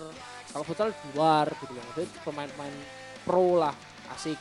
kalau 0.49 0.63
futsal 0.63 0.91
di 0.91 1.07
luar 1.11 1.47
gitu 1.53 1.71
ya 1.71 1.81
Maksudnya 1.81 2.09
pemain-pemain 2.21 2.75
pro 3.23 3.55
lah 3.57 3.75
asik 4.11 4.35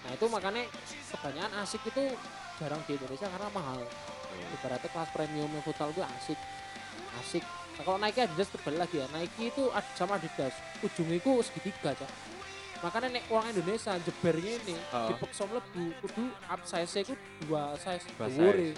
nah 0.00 0.12
itu 0.12 0.24
makanya 0.26 0.64
kebanyakan 1.10 1.52
asik 1.60 1.80
itu 1.84 2.16
jarang 2.56 2.80
di 2.84 2.96
Indonesia 2.96 3.28
karena 3.28 3.48
mahal 3.50 3.80
ibaratnya 4.50 4.88
kelas 4.88 5.10
premium 5.12 5.52
futsal 5.60 5.88
itu 5.88 6.00
asik 6.00 6.40
asik 7.18 7.44
nah, 7.72 7.82
kalau 7.82 7.98
Nike 7.98 8.20
Adidas 8.20 8.48
terbalik 8.48 8.78
lagi 8.80 8.96
ya 8.96 9.06
Nike 9.10 9.42
itu 9.48 9.62
sama 9.94 10.16
Adidas 10.16 10.54
ujungnya 10.80 11.16
itu 11.16 11.30
segitiga 11.40 11.92
aja 11.92 12.06
makanya 12.80 13.08
nek 13.12 13.24
orang 13.28 13.50
Indonesia 13.50 13.92
jebernya 13.98 14.52
ini 14.58 14.76
Oh. 14.88 15.08
dipaksa 15.08 15.44
mlebu 15.44 15.84
kudu 16.00 16.22
upsize 16.46 16.96
itu 16.98 17.12
dua 17.40 17.76
size 17.76 18.08
Dua 18.10 18.26
dhuwure. 18.26 18.72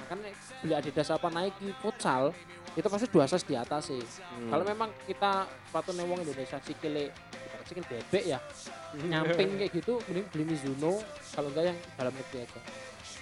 makanya 0.00 0.20
nek 0.24 0.34
beli 0.58 0.74
Adidas 0.74 1.08
apa 1.08 1.28
Nike 1.28 1.70
futsal 1.78 2.34
itu 2.74 2.84
pasti 2.84 3.06
dua 3.08 3.24
size 3.24 3.42
di 3.42 3.54
atas 3.54 3.82
sih 3.86 4.02
Hmm. 4.02 4.50
kalau 4.50 4.64
memang 4.64 4.90
kita 5.06 5.46
sepatu 5.64 5.90
wong 5.94 6.18
Indonesia 6.18 6.58
sikile 6.60 7.14
sikil 7.62 7.84
bebek 7.84 8.24
ya 8.26 8.38
nyamping 9.10 9.54
kayak 9.56 9.72
gitu 9.72 10.00
mending 10.04 10.26
beli 10.32 10.44
Mizuno 10.48 10.98
kalau 11.30 11.52
enggak 11.52 11.70
yang 11.70 11.78
dalam 11.94 12.10
negeri 12.10 12.38
aja 12.42 12.60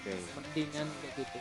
Oke. 0.00 0.12
mendingan 0.32 0.86
kayak 0.96 1.12
gitu 1.18 1.38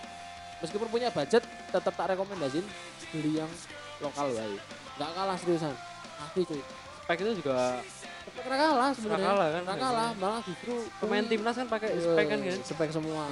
meskipun 0.66 0.90
punya 0.90 1.10
budget 1.10 1.44
tetap 1.70 1.94
tak 1.94 2.08
rekomendasiin 2.12 2.66
beli 3.12 3.38
yang 3.38 3.52
lokal 3.98 4.28
wae 4.28 4.58
nggak 4.98 5.12
kalah 5.14 5.38
seriusan 5.38 5.74
asli 6.22 6.42
cuy 6.44 6.62
Spek 7.06 7.22
itu 7.22 7.32
juga 7.38 7.78
nggak 8.26 8.58
kalah 8.58 8.90
sebenarnya 8.92 9.30
kalah 9.30 9.48
kan? 9.48 9.62
nggak 9.62 9.78
kalah 9.80 10.10
malah 10.18 10.42
justru 10.42 10.74
pemain 10.98 11.22
timnas 11.24 11.54
kan 11.54 11.68
pakai 11.70 11.90
Iya, 11.92 12.02
spek 12.04 12.26
kan 12.26 12.40
kan? 12.42 12.60
spek 12.66 12.90
semua 12.90 13.24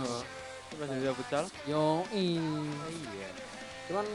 Timnas 0.70 0.90
Indonesia 0.90 1.14
futsal. 1.14 1.44
yo 1.66 2.06
Iya. 2.10 3.30
cuman 3.84 4.06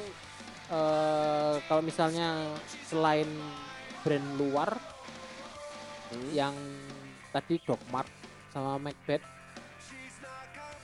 eh, 0.68 1.54
kalau 1.64 1.82
misalnya 1.82 2.54
selain 2.84 3.26
brand 4.00 4.28
luar 4.36 4.70
Hmm. 6.08 6.24
yang 6.32 6.56
tadi 7.28 7.60
Dogmart 7.60 8.08
sama 8.48 8.80
Macbeth 8.80 9.20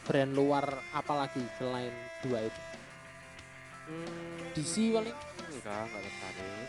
brand 0.04 0.32
luar 0.32 0.66
apalagi 0.92 1.42
selain 1.56 1.92
dua 2.20 2.44
itu 2.44 2.60
Hmm. 3.84 4.56
DC 4.56 4.96
paling 4.96 5.12
Enggak, 5.44 5.84
enggak 5.84 6.02
tertarik. 6.02 6.68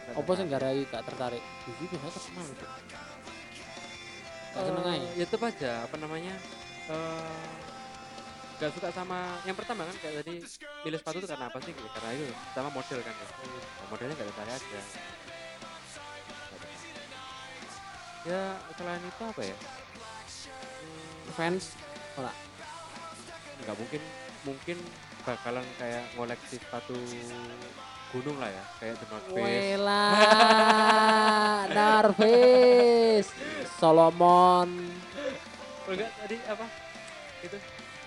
Enggak 0.00 0.16
apa 0.16 0.30
sih 0.32 0.40
tertarik. 0.40 0.48
nggak 0.48 0.60
rai 0.64 0.80
gak 0.88 1.02
tertarik 1.04 1.42
DC 1.60 1.80
biasanya 1.84 2.12
terkenal 2.16 2.46
itu 2.48 2.66
gak 4.50 4.62
seneng 4.64 4.84
Eh, 4.86 4.90
aja 4.90 5.08
ya 5.14 5.24
tetap 5.28 5.42
aja 5.46 5.72
apa 5.84 5.96
namanya 6.00 6.34
eh 6.88 7.44
gak 8.56 8.70
suka 8.72 8.88
sama 8.90 9.18
yang 9.44 9.54
pertama 9.54 9.84
kan 9.84 9.96
kayak 10.00 10.20
tadi 10.20 10.34
pilih 10.80 10.98
sepatu 10.98 11.16
itu 11.20 11.28
karena 11.28 11.46
apa 11.48 11.58
sih 11.60 11.72
karena 11.72 12.08
itu 12.12 12.24
pertama 12.32 12.68
model 12.72 12.98
kan 13.00 13.14
ya 13.14 13.26
Nah, 13.30 13.86
modelnya 13.88 14.14
gak 14.16 14.28
tertarik 14.32 14.52
aja. 14.56 14.80
Ya 18.28 18.60
selain 18.76 19.00
itu 19.00 19.22
apa 19.24 19.42
ya? 19.44 19.56
Hmm, 19.56 21.32
fans 21.36 21.64
nggak 23.60 23.76
mungkin 23.76 24.02
mungkin 24.44 24.76
bakalan 25.20 25.64
kayak 25.76 26.04
ngoleksi 26.16 26.56
sepatu 26.56 26.96
gunung 28.10 28.40
lah 28.40 28.48
ya 28.48 28.64
kayak 28.80 28.96
The 28.98 29.06
North 29.12 29.28
Face 29.30 29.44
Wela 29.44 30.06
Narvis 31.76 33.26
Solomon. 33.76 34.68
Oh, 35.88 35.92
enggak 35.92 36.12
tadi 36.20 36.36
apa? 36.48 36.66
Itu 37.44 37.58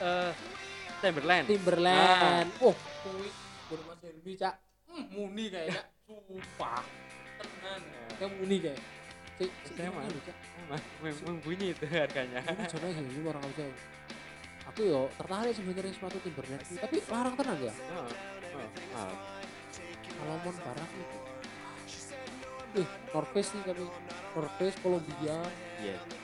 eh 0.04 0.32
Timberland. 1.04 1.46
Timberland. 1.52 2.50
Oh. 2.64 2.76
Kuwi 3.04 3.30
Guru 3.68 3.84
Mas 3.90 4.00
cak. 4.40 4.56
Hmm, 4.88 5.06
muni 5.12 5.50
kayaknya 5.50 5.84
sumpah. 6.06 6.84
Tenan. 7.42 7.82
Kayak 8.22 8.32
muni 8.40 8.56
kayak 8.62 8.80
si, 9.38 9.46
si 9.66 9.72
Saya 9.74 9.90
ini 9.90 9.96
mah. 9.98 10.04
lho, 10.06 10.22
Cak. 10.24 10.38
Emang, 10.64 10.82
emang 11.04 11.38
bunyi 11.44 11.68
itu 11.76 11.86
harganya 11.90 12.40
Ini 12.40 12.66
jane 12.72 12.88
Helmi 12.94 13.20
orang 13.28 13.44
bisa 13.52 13.66
aku 14.64 14.80
yo 14.90 15.02
tertarik 15.20 15.54
sebenarnya 15.54 15.92
sepatu 15.92 16.18
Timberland 16.24 16.64
tapi 16.66 16.98
larang 17.12 17.36
tenan 17.36 17.58
ya 17.62 17.74
oh, 17.94 18.08
oh, 18.58 18.68
mahal. 18.96 19.12
Salomon 20.08 20.56
barang 20.56 20.92
itu 20.96 21.18
Ih, 22.74 22.90
North 23.14 23.30
Face 23.38 23.52
nih 23.54 23.64
kami 23.70 23.86
North 24.34 24.54
Face 24.58 24.78
Columbia 24.82 25.38
iya 25.84 25.98
nih? 26.00 26.22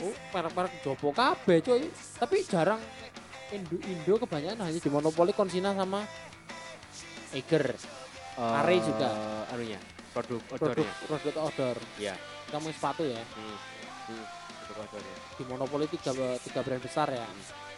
Oh, 0.00 0.14
merek-merek 0.32 0.72
jopo 0.80 1.08
kabeh 1.12 1.60
coy. 1.64 1.88
Tapi 2.16 2.36
jarang 2.48 2.80
Indo 3.52 3.76
Indo 3.84 4.14
kebanyakan 4.16 4.64
hanya 4.64 4.80
di 4.80 4.90
monopoli 4.92 5.36
Konsina 5.36 5.76
sama 5.76 6.04
Eiger. 7.36 7.76
Are 8.40 8.76
juga. 8.80 9.08
Eh, 9.12 9.52
anunya 9.52 9.80
produk 10.12 10.40
outdoornya 10.52 10.92
produk 11.08 11.34
outdoor. 11.40 11.76
Iya. 11.96 12.14
Kamu 12.48 12.68
sepatu 12.70 13.02
ya. 13.02 13.20
hmm. 13.20 13.56
Hmm. 14.08 14.24
produk 14.68 14.80
outdoornya 14.84 15.16
Di 15.32 15.42
monopoli 15.48 15.86
tiga 15.88 16.12
tiga 16.38 16.60
brand 16.60 16.82
besar 16.82 17.08
ya. 17.08 17.26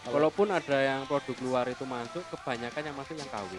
Kalau- 0.04 0.20
walaupun 0.20 0.52
ada 0.52 0.78
yang 0.78 1.00
produk 1.06 1.36
luar 1.40 1.66
itu 1.66 1.82
masuk 1.82 2.20
kebanyakan 2.28 2.82
yang 2.84 2.96
masuk 2.98 3.14
yang 3.16 3.30
KW 3.30 3.52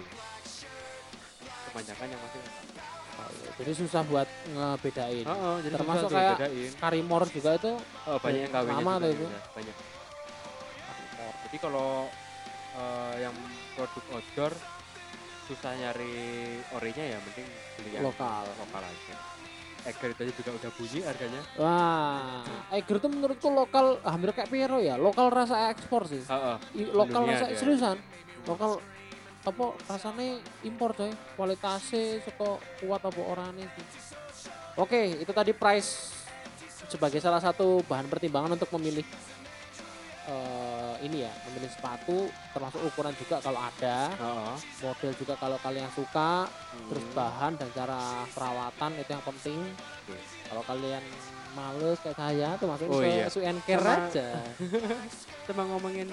kebanyakan 1.66 2.08
yang 2.08 2.22
masuk 2.22 2.40
yang 2.40 2.54
KW 2.54 3.34
Jadi 3.56 3.72
susah 3.74 4.02
buat 4.04 4.28
ngebedain. 4.52 5.26
oh, 5.26 5.34
oh, 5.34 5.56
jadi 5.64 5.74
Termasuk 5.74 6.06
susah 6.06 6.20
kayak- 6.22 6.38
bedain. 6.38 6.72
Karimor 6.78 7.24
juga 7.32 7.52
itu 7.56 7.72
oh, 8.06 8.18
banyak 8.20 8.42
yang 8.46 8.54
Lama 8.54 8.94
juga 8.94 9.00
tuh 9.02 9.10
itu. 9.10 9.26
ya, 9.26 9.42
banyak 9.56 9.76
jadi 11.46 11.58
kalau 11.62 11.90
eh, 12.76 13.14
yang 13.24 13.36
produk 13.74 14.04
outdoor 14.12 14.52
susah 15.46 15.72
nyari 15.78 16.14
orinya 16.74 17.04
ya 17.06 17.18
mending 17.22 17.48
beli 17.78 17.90
yang 17.94 18.04
lokal. 18.06 18.44
lokal 18.58 18.82
aja 18.82 19.16
Eger 19.86 20.18
itu 20.18 20.22
aja 20.26 20.34
juga 20.34 20.52
udah 20.58 20.72
bunyi 20.74 21.00
harganya 21.06 21.42
Wah, 21.62 22.42
Eiger 22.74 22.98
tuh 22.98 23.10
menurutku 23.14 23.54
lokal 23.54 24.02
hampir 24.02 24.34
kayak 24.34 24.50
Piero 24.50 24.82
ya. 24.82 24.98
Lokal 24.98 25.30
rasa 25.30 25.70
ekspor 25.70 26.10
sih. 26.10 26.26
Heeh. 26.26 26.58
I- 26.74 26.90
lokal 26.90 27.30
rasa 27.30 27.54
dia. 27.54 27.58
seriusan 27.62 27.98
lokal 28.50 28.82
apa 29.46 29.66
rasanya 29.86 30.42
impor 30.66 30.98
coy 30.98 31.14
kualitasnya 31.38 32.18
suka 32.26 32.58
kuat 32.82 33.02
apa 33.06 33.22
orangnya 33.22 33.70
sih 33.78 33.86
oke 34.74 35.22
itu 35.22 35.30
tadi 35.30 35.54
price 35.54 36.18
sebagai 36.90 37.22
salah 37.22 37.38
satu 37.38 37.86
bahan 37.86 38.10
pertimbangan 38.10 38.58
untuk 38.58 38.74
memilih 38.74 39.06
eh, 40.26 40.65
ini 41.06 41.22
ya 41.22 41.34
memilih 41.46 41.70
sepatu 41.70 42.18
termasuk 42.52 42.82
ukuran 42.82 43.14
juga 43.14 43.38
kalau 43.40 43.60
ada 43.60 44.10
Heeh. 44.12 44.56
model 44.82 45.12
juga 45.14 45.34
kalau 45.38 45.58
kalian 45.60 45.90
suka 45.92 46.50
terus 46.90 47.06
Hmm. 47.06 47.14
bahan 47.14 47.54
dan 47.56 47.70
cara 47.72 48.02
perawatan 48.30 48.92
itu 48.98 49.10
yang 49.10 49.24
penting 49.24 49.60
Oke. 50.04 50.18
kalau 50.50 50.64
kalian 50.66 51.04
males 51.54 51.98
kayak 52.02 52.18
saya 52.18 52.50
tuh 52.58 52.68
masuk 52.68 52.88
Oh 52.90 53.00
ke 53.00 53.08
iya. 53.08 53.26
su 53.30 53.40
and 53.40 53.62
care 53.64 53.80
Sama- 53.80 54.10
aja 54.10 54.28
mau 55.56 55.66
ngomongin 55.72 56.10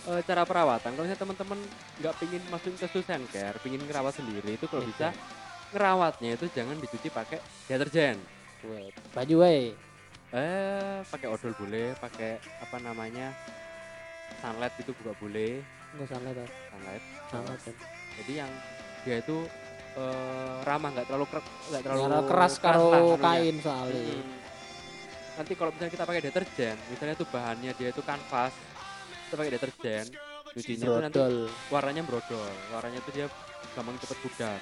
eh, 0.00 0.22
cara 0.24 0.48
perawatan. 0.48 0.90
Kalau 0.90 1.04
misalnya 1.04 1.20
teman-teman 1.20 1.58
nggak 2.00 2.14
pingin 2.16 2.42
masukin 2.48 2.72
ke 2.74 2.88
Susan 2.88 3.20
Care, 3.28 3.60
pingin 3.60 3.84
ngerawat 3.84 4.16
sendiri 4.16 4.56
itu 4.56 4.64
kalau 4.64 4.80
Iya. 4.80 4.90
bisa 4.90 5.08
ngerawatnya 5.70 6.30
itu 6.34 6.46
jangan 6.50 6.80
dicuci 6.80 7.08
pakai 7.12 7.38
deterjen. 7.68 8.16
Baju 9.12 9.36
Eh, 10.30 10.98
pakai 11.04 11.26
odol 11.26 11.52
boleh, 11.52 11.92
pakai 11.98 12.38
apa 12.62 12.76
namanya 12.80 13.34
sunlight 14.38 14.74
itu 14.78 14.90
juga 14.94 15.12
boleh, 15.18 15.60
nggak 15.98 16.06
salah 16.06 16.30
tuh 16.32 16.48
sunlight. 16.70 17.04
sama 17.28 17.52
tuh 17.58 17.74
Jadi 18.20 18.32
yang 18.36 18.50
dia 19.02 19.16
itu 19.18 19.36
eh, 19.96 20.56
ramah 20.62 20.88
nggak 20.94 21.06
terlalu 21.10 21.26
nggak 21.26 21.82
terlalu 21.82 22.20
keras 22.30 22.54
karo 22.62 22.88
anunya. 22.92 23.18
kain 23.18 23.56
soalnya. 23.58 24.02
Mm. 24.14 24.38
Nanti 25.40 25.52
kalau 25.56 25.70
misalnya 25.72 25.92
kita 25.96 26.04
pakai 26.04 26.22
deterjen, 26.22 26.76
misalnya 26.92 27.14
tuh 27.16 27.28
bahannya 27.32 27.72
dia 27.74 27.88
itu 27.88 28.02
kanvas, 28.04 28.52
kita 29.24 29.34
pakai 29.40 29.52
deterjen, 29.56 30.04
cucinya 30.52 30.86
tuh 30.86 31.00
nanti 31.00 31.20
warnanya 31.72 32.02
brodol, 32.04 32.52
warnanya 32.74 33.00
tuh 33.02 33.12
dia 33.14 33.26
gampang 33.72 33.96
cepet 34.04 34.18
pudar. 34.20 34.60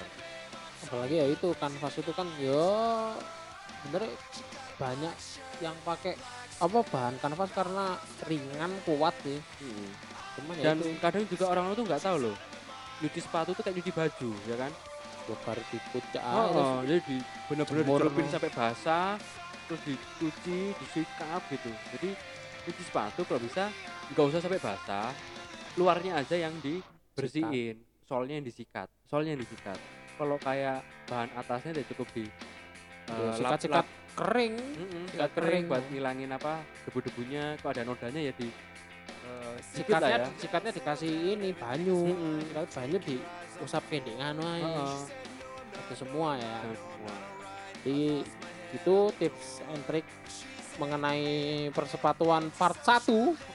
Apalagi 0.87 1.15
ya 1.19 1.27
itu 1.27 1.47
kanvas 1.59 1.93
itu 1.99 2.11
kan 2.15 2.27
yo 2.39 2.63
bener 3.83 4.07
banyak 4.79 5.15
yang 5.59 5.75
pakai 5.83 6.15
apa 6.59 6.79
bahan 6.91 7.15
kanvas 7.23 7.51
karena 7.55 7.95
ringan 8.27 8.71
kuat 8.83 9.15
sih. 9.23 9.39
Cuman 10.35 10.53
ya 10.59 10.71
Dan 10.71 10.83
itu 10.83 10.99
kadang 10.99 11.23
juga 11.27 11.45
orang 11.47 11.71
tuh 11.73 11.83
nggak 11.87 12.03
tahu 12.03 12.17
loh, 12.27 12.35
nyuci 12.99 13.19
sepatu 13.23 13.55
tuh 13.55 13.63
kayak 13.63 13.79
nyuci 13.79 13.91
baju, 13.95 14.29
ya 14.45 14.57
kan? 14.59 14.71
bakar 15.29 15.57
di 15.69 15.77
pucak 15.93 16.23
Oh, 16.25 16.49
oh, 16.57 16.77
jadi 16.81 17.01
di, 17.05 17.21
bener-bener 17.45 17.85
dicelupin 17.85 18.25
no. 18.25 18.33
sampai 18.33 18.49
basah, 18.49 19.13
terus 19.69 19.81
dicuci, 19.85 20.73
disikat 20.73 21.41
gitu. 21.53 21.69
Jadi 21.93 22.09
nyuci 22.65 22.81
sepatu 22.81 23.21
kalau 23.29 23.41
bisa 23.41 23.69
nggak 24.09 24.25
usah 24.25 24.41
sampai 24.41 24.57
basah, 24.57 25.13
luarnya 25.77 26.17
aja 26.17 26.33
yang 26.33 26.53
dibersihin, 26.65 27.77
solnya 28.09 28.41
yang 28.41 28.45
disikat, 28.45 28.89
solnya 29.05 29.37
yang 29.37 29.41
disikat. 29.45 29.77
kalau 30.19 30.35
kayak 30.35 30.83
bahan 31.07 31.31
atasnya 31.31 31.79
udah 31.79 31.85
cukup 31.95 32.07
di 32.11 32.27
Eh, 33.09 33.17
lap- 33.19 33.35
sikat-sikat 33.35 33.81
lap- 33.81 33.97
kering 34.15 34.55
Mm-mm, 34.55 35.03
sikat 35.07 35.09
sikat 35.09 35.29
kering 35.31 35.47
kering. 35.49 35.63
buat 35.65 35.83
ngilangin 35.87 36.29
apa 36.29 36.53
debu-debunya 36.83 37.43
kalau 37.57 37.71
ada 37.71 37.83
nodanya 37.83 38.21
ya 38.21 38.33
di 38.33 38.47
lah 38.49 39.55
sikatnya 39.71 40.09
ya 40.11 40.27
sikatnya 40.35 40.71
dikasih 40.73 41.11
ini 41.31 41.49
banyu 41.51 41.99
Mm-mm. 42.05 42.35
Sikat 42.43 42.67
banyu 42.73 42.97
diusap 42.99 43.83
pendek 43.85 44.17
anu 44.17 44.41
aja 44.41 44.61
Heeh. 44.61 44.99
itu 45.79 45.93
semua 45.95 46.35
ya 46.35 46.53
semua. 46.67 47.15
jadi 47.79 47.99
itu 48.69 48.95
tips 49.15 49.47
and 49.65 49.81
trick 49.83 50.05
mengenai 50.75 51.25
persepatuan 51.71 52.47
part 52.51 52.77
1 52.79 53.09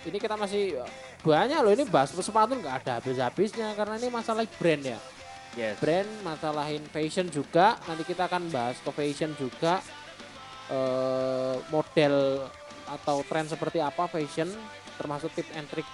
ini 0.04 0.18
kita 0.18 0.34
masih 0.34 0.76
banyak 1.20 1.56
loh 1.56 1.72
ini 1.72 1.84
bahas 1.84 2.10
persepatu 2.10 2.52
nggak 2.54 2.84
ada 2.84 2.92
habis-habisnya 2.98 3.72
karena 3.72 3.96
ini 3.96 4.08
masalah 4.08 4.44
brand 4.52 4.84
ya 4.86 4.98
yes. 5.54 5.76
Brand 5.78 6.10
masalahin 6.22 6.84
fashion 6.90 7.26
juga. 7.30 7.78
Nanti 7.86 8.02
kita 8.06 8.26
akan 8.30 8.50
bahas 8.50 8.78
ke 8.78 8.90
fashion 8.94 9.34
juga. 9.38 9.80
Eh, 10.64 11.56
model 11.68 12.48
atau 12.88 13.20
tren 13.28 13.44
seperti 13.44 13.84
apa 13.84 14.08
fashion 14.08 14.48
termasuk 14.96 15.32
tip 15.36 15.48
and 15.56 15.68
trick 15.68 15.84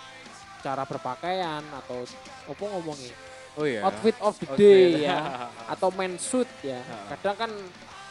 cara 0.63 0.87
berpakaian 0.87 1.63
atau 1.75 2.07
apa 2.47 2.65
ngomongin 2.79 3.11
oh 3.59 3.67
iya. 3.67 3.81
Outfit 3.83 4.17
of 4.23 4.35
the 4.39 4.47
Outfit. 4.47 4.59
day 4.61 5.11
ya. 5.11 5.19
Atau 5.73 5.91
men 5.95 6.17
suit 6.21 6.47
ya. 6.63 6.79
Kadang 7.17 7.37
kan 7.37 7.51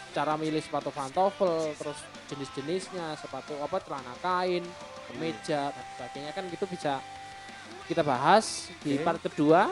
cara 0.09 0.33
milih 0.35 0.59
sepatu 0.59 0.89
pantofel 0.89 1.71
terus 1.77 1.99
jenis-jenisnya 2.27 3.13
sepatu 3.21 3.53
apa 3.61 3.77
celana 3.85 4.13
kain 4.19 4.65
kemeja 5.07 5.71
dan 5.71 5.85
sebagainya. 5.95 6.31
Kan 6.35 6.43
gitu 6.51 6.65
bisa 6.67 6.99
kita 7.87 8.03
bahas 8.03 8.69
di 8.83 8.99
part 9.01 9.21
kedua 9.21 9.69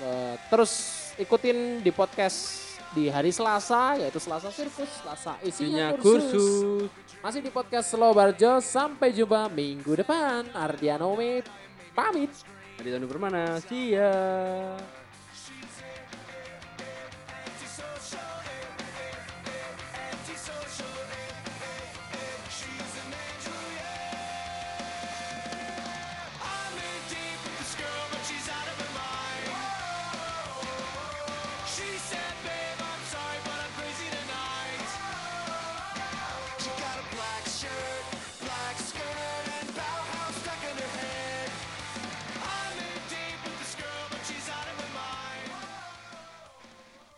Eh, 0.00 0.34
terus 0.48 0.72
ikutin 1.20 1.84
di 1.84 1.92
podcast 1.92 2.64
di 2.96 3.12
hari 3.12 3.30
Selasa 3.30 4.00
yaitu 4.00 4.16
Selasa 4.16 4.48
Sirkus 4.48 4.88
Selasa 5.04 5.36
isinya 5.44 5.92
kursus. 6.00 6.32
kursus. 6.32 6.88
Masih 7.20 7.44
di 7.44 7.52
podcast 7.52 7.92
Slow 7.92 8.16
Barjo 8.16 8.64
sampai 8.64 9.12
jumpa 9.12 9.52
minggu 9.52 9.92
depan. 10.00 10.48
Ardianome 10.56 11.44
pamit. 11.92 12.32
Adi 12.80 12.88
Tanu 12.96 13.04
Permana 13.04 13.60
see 13.60 13.92
ya 13.92 14.08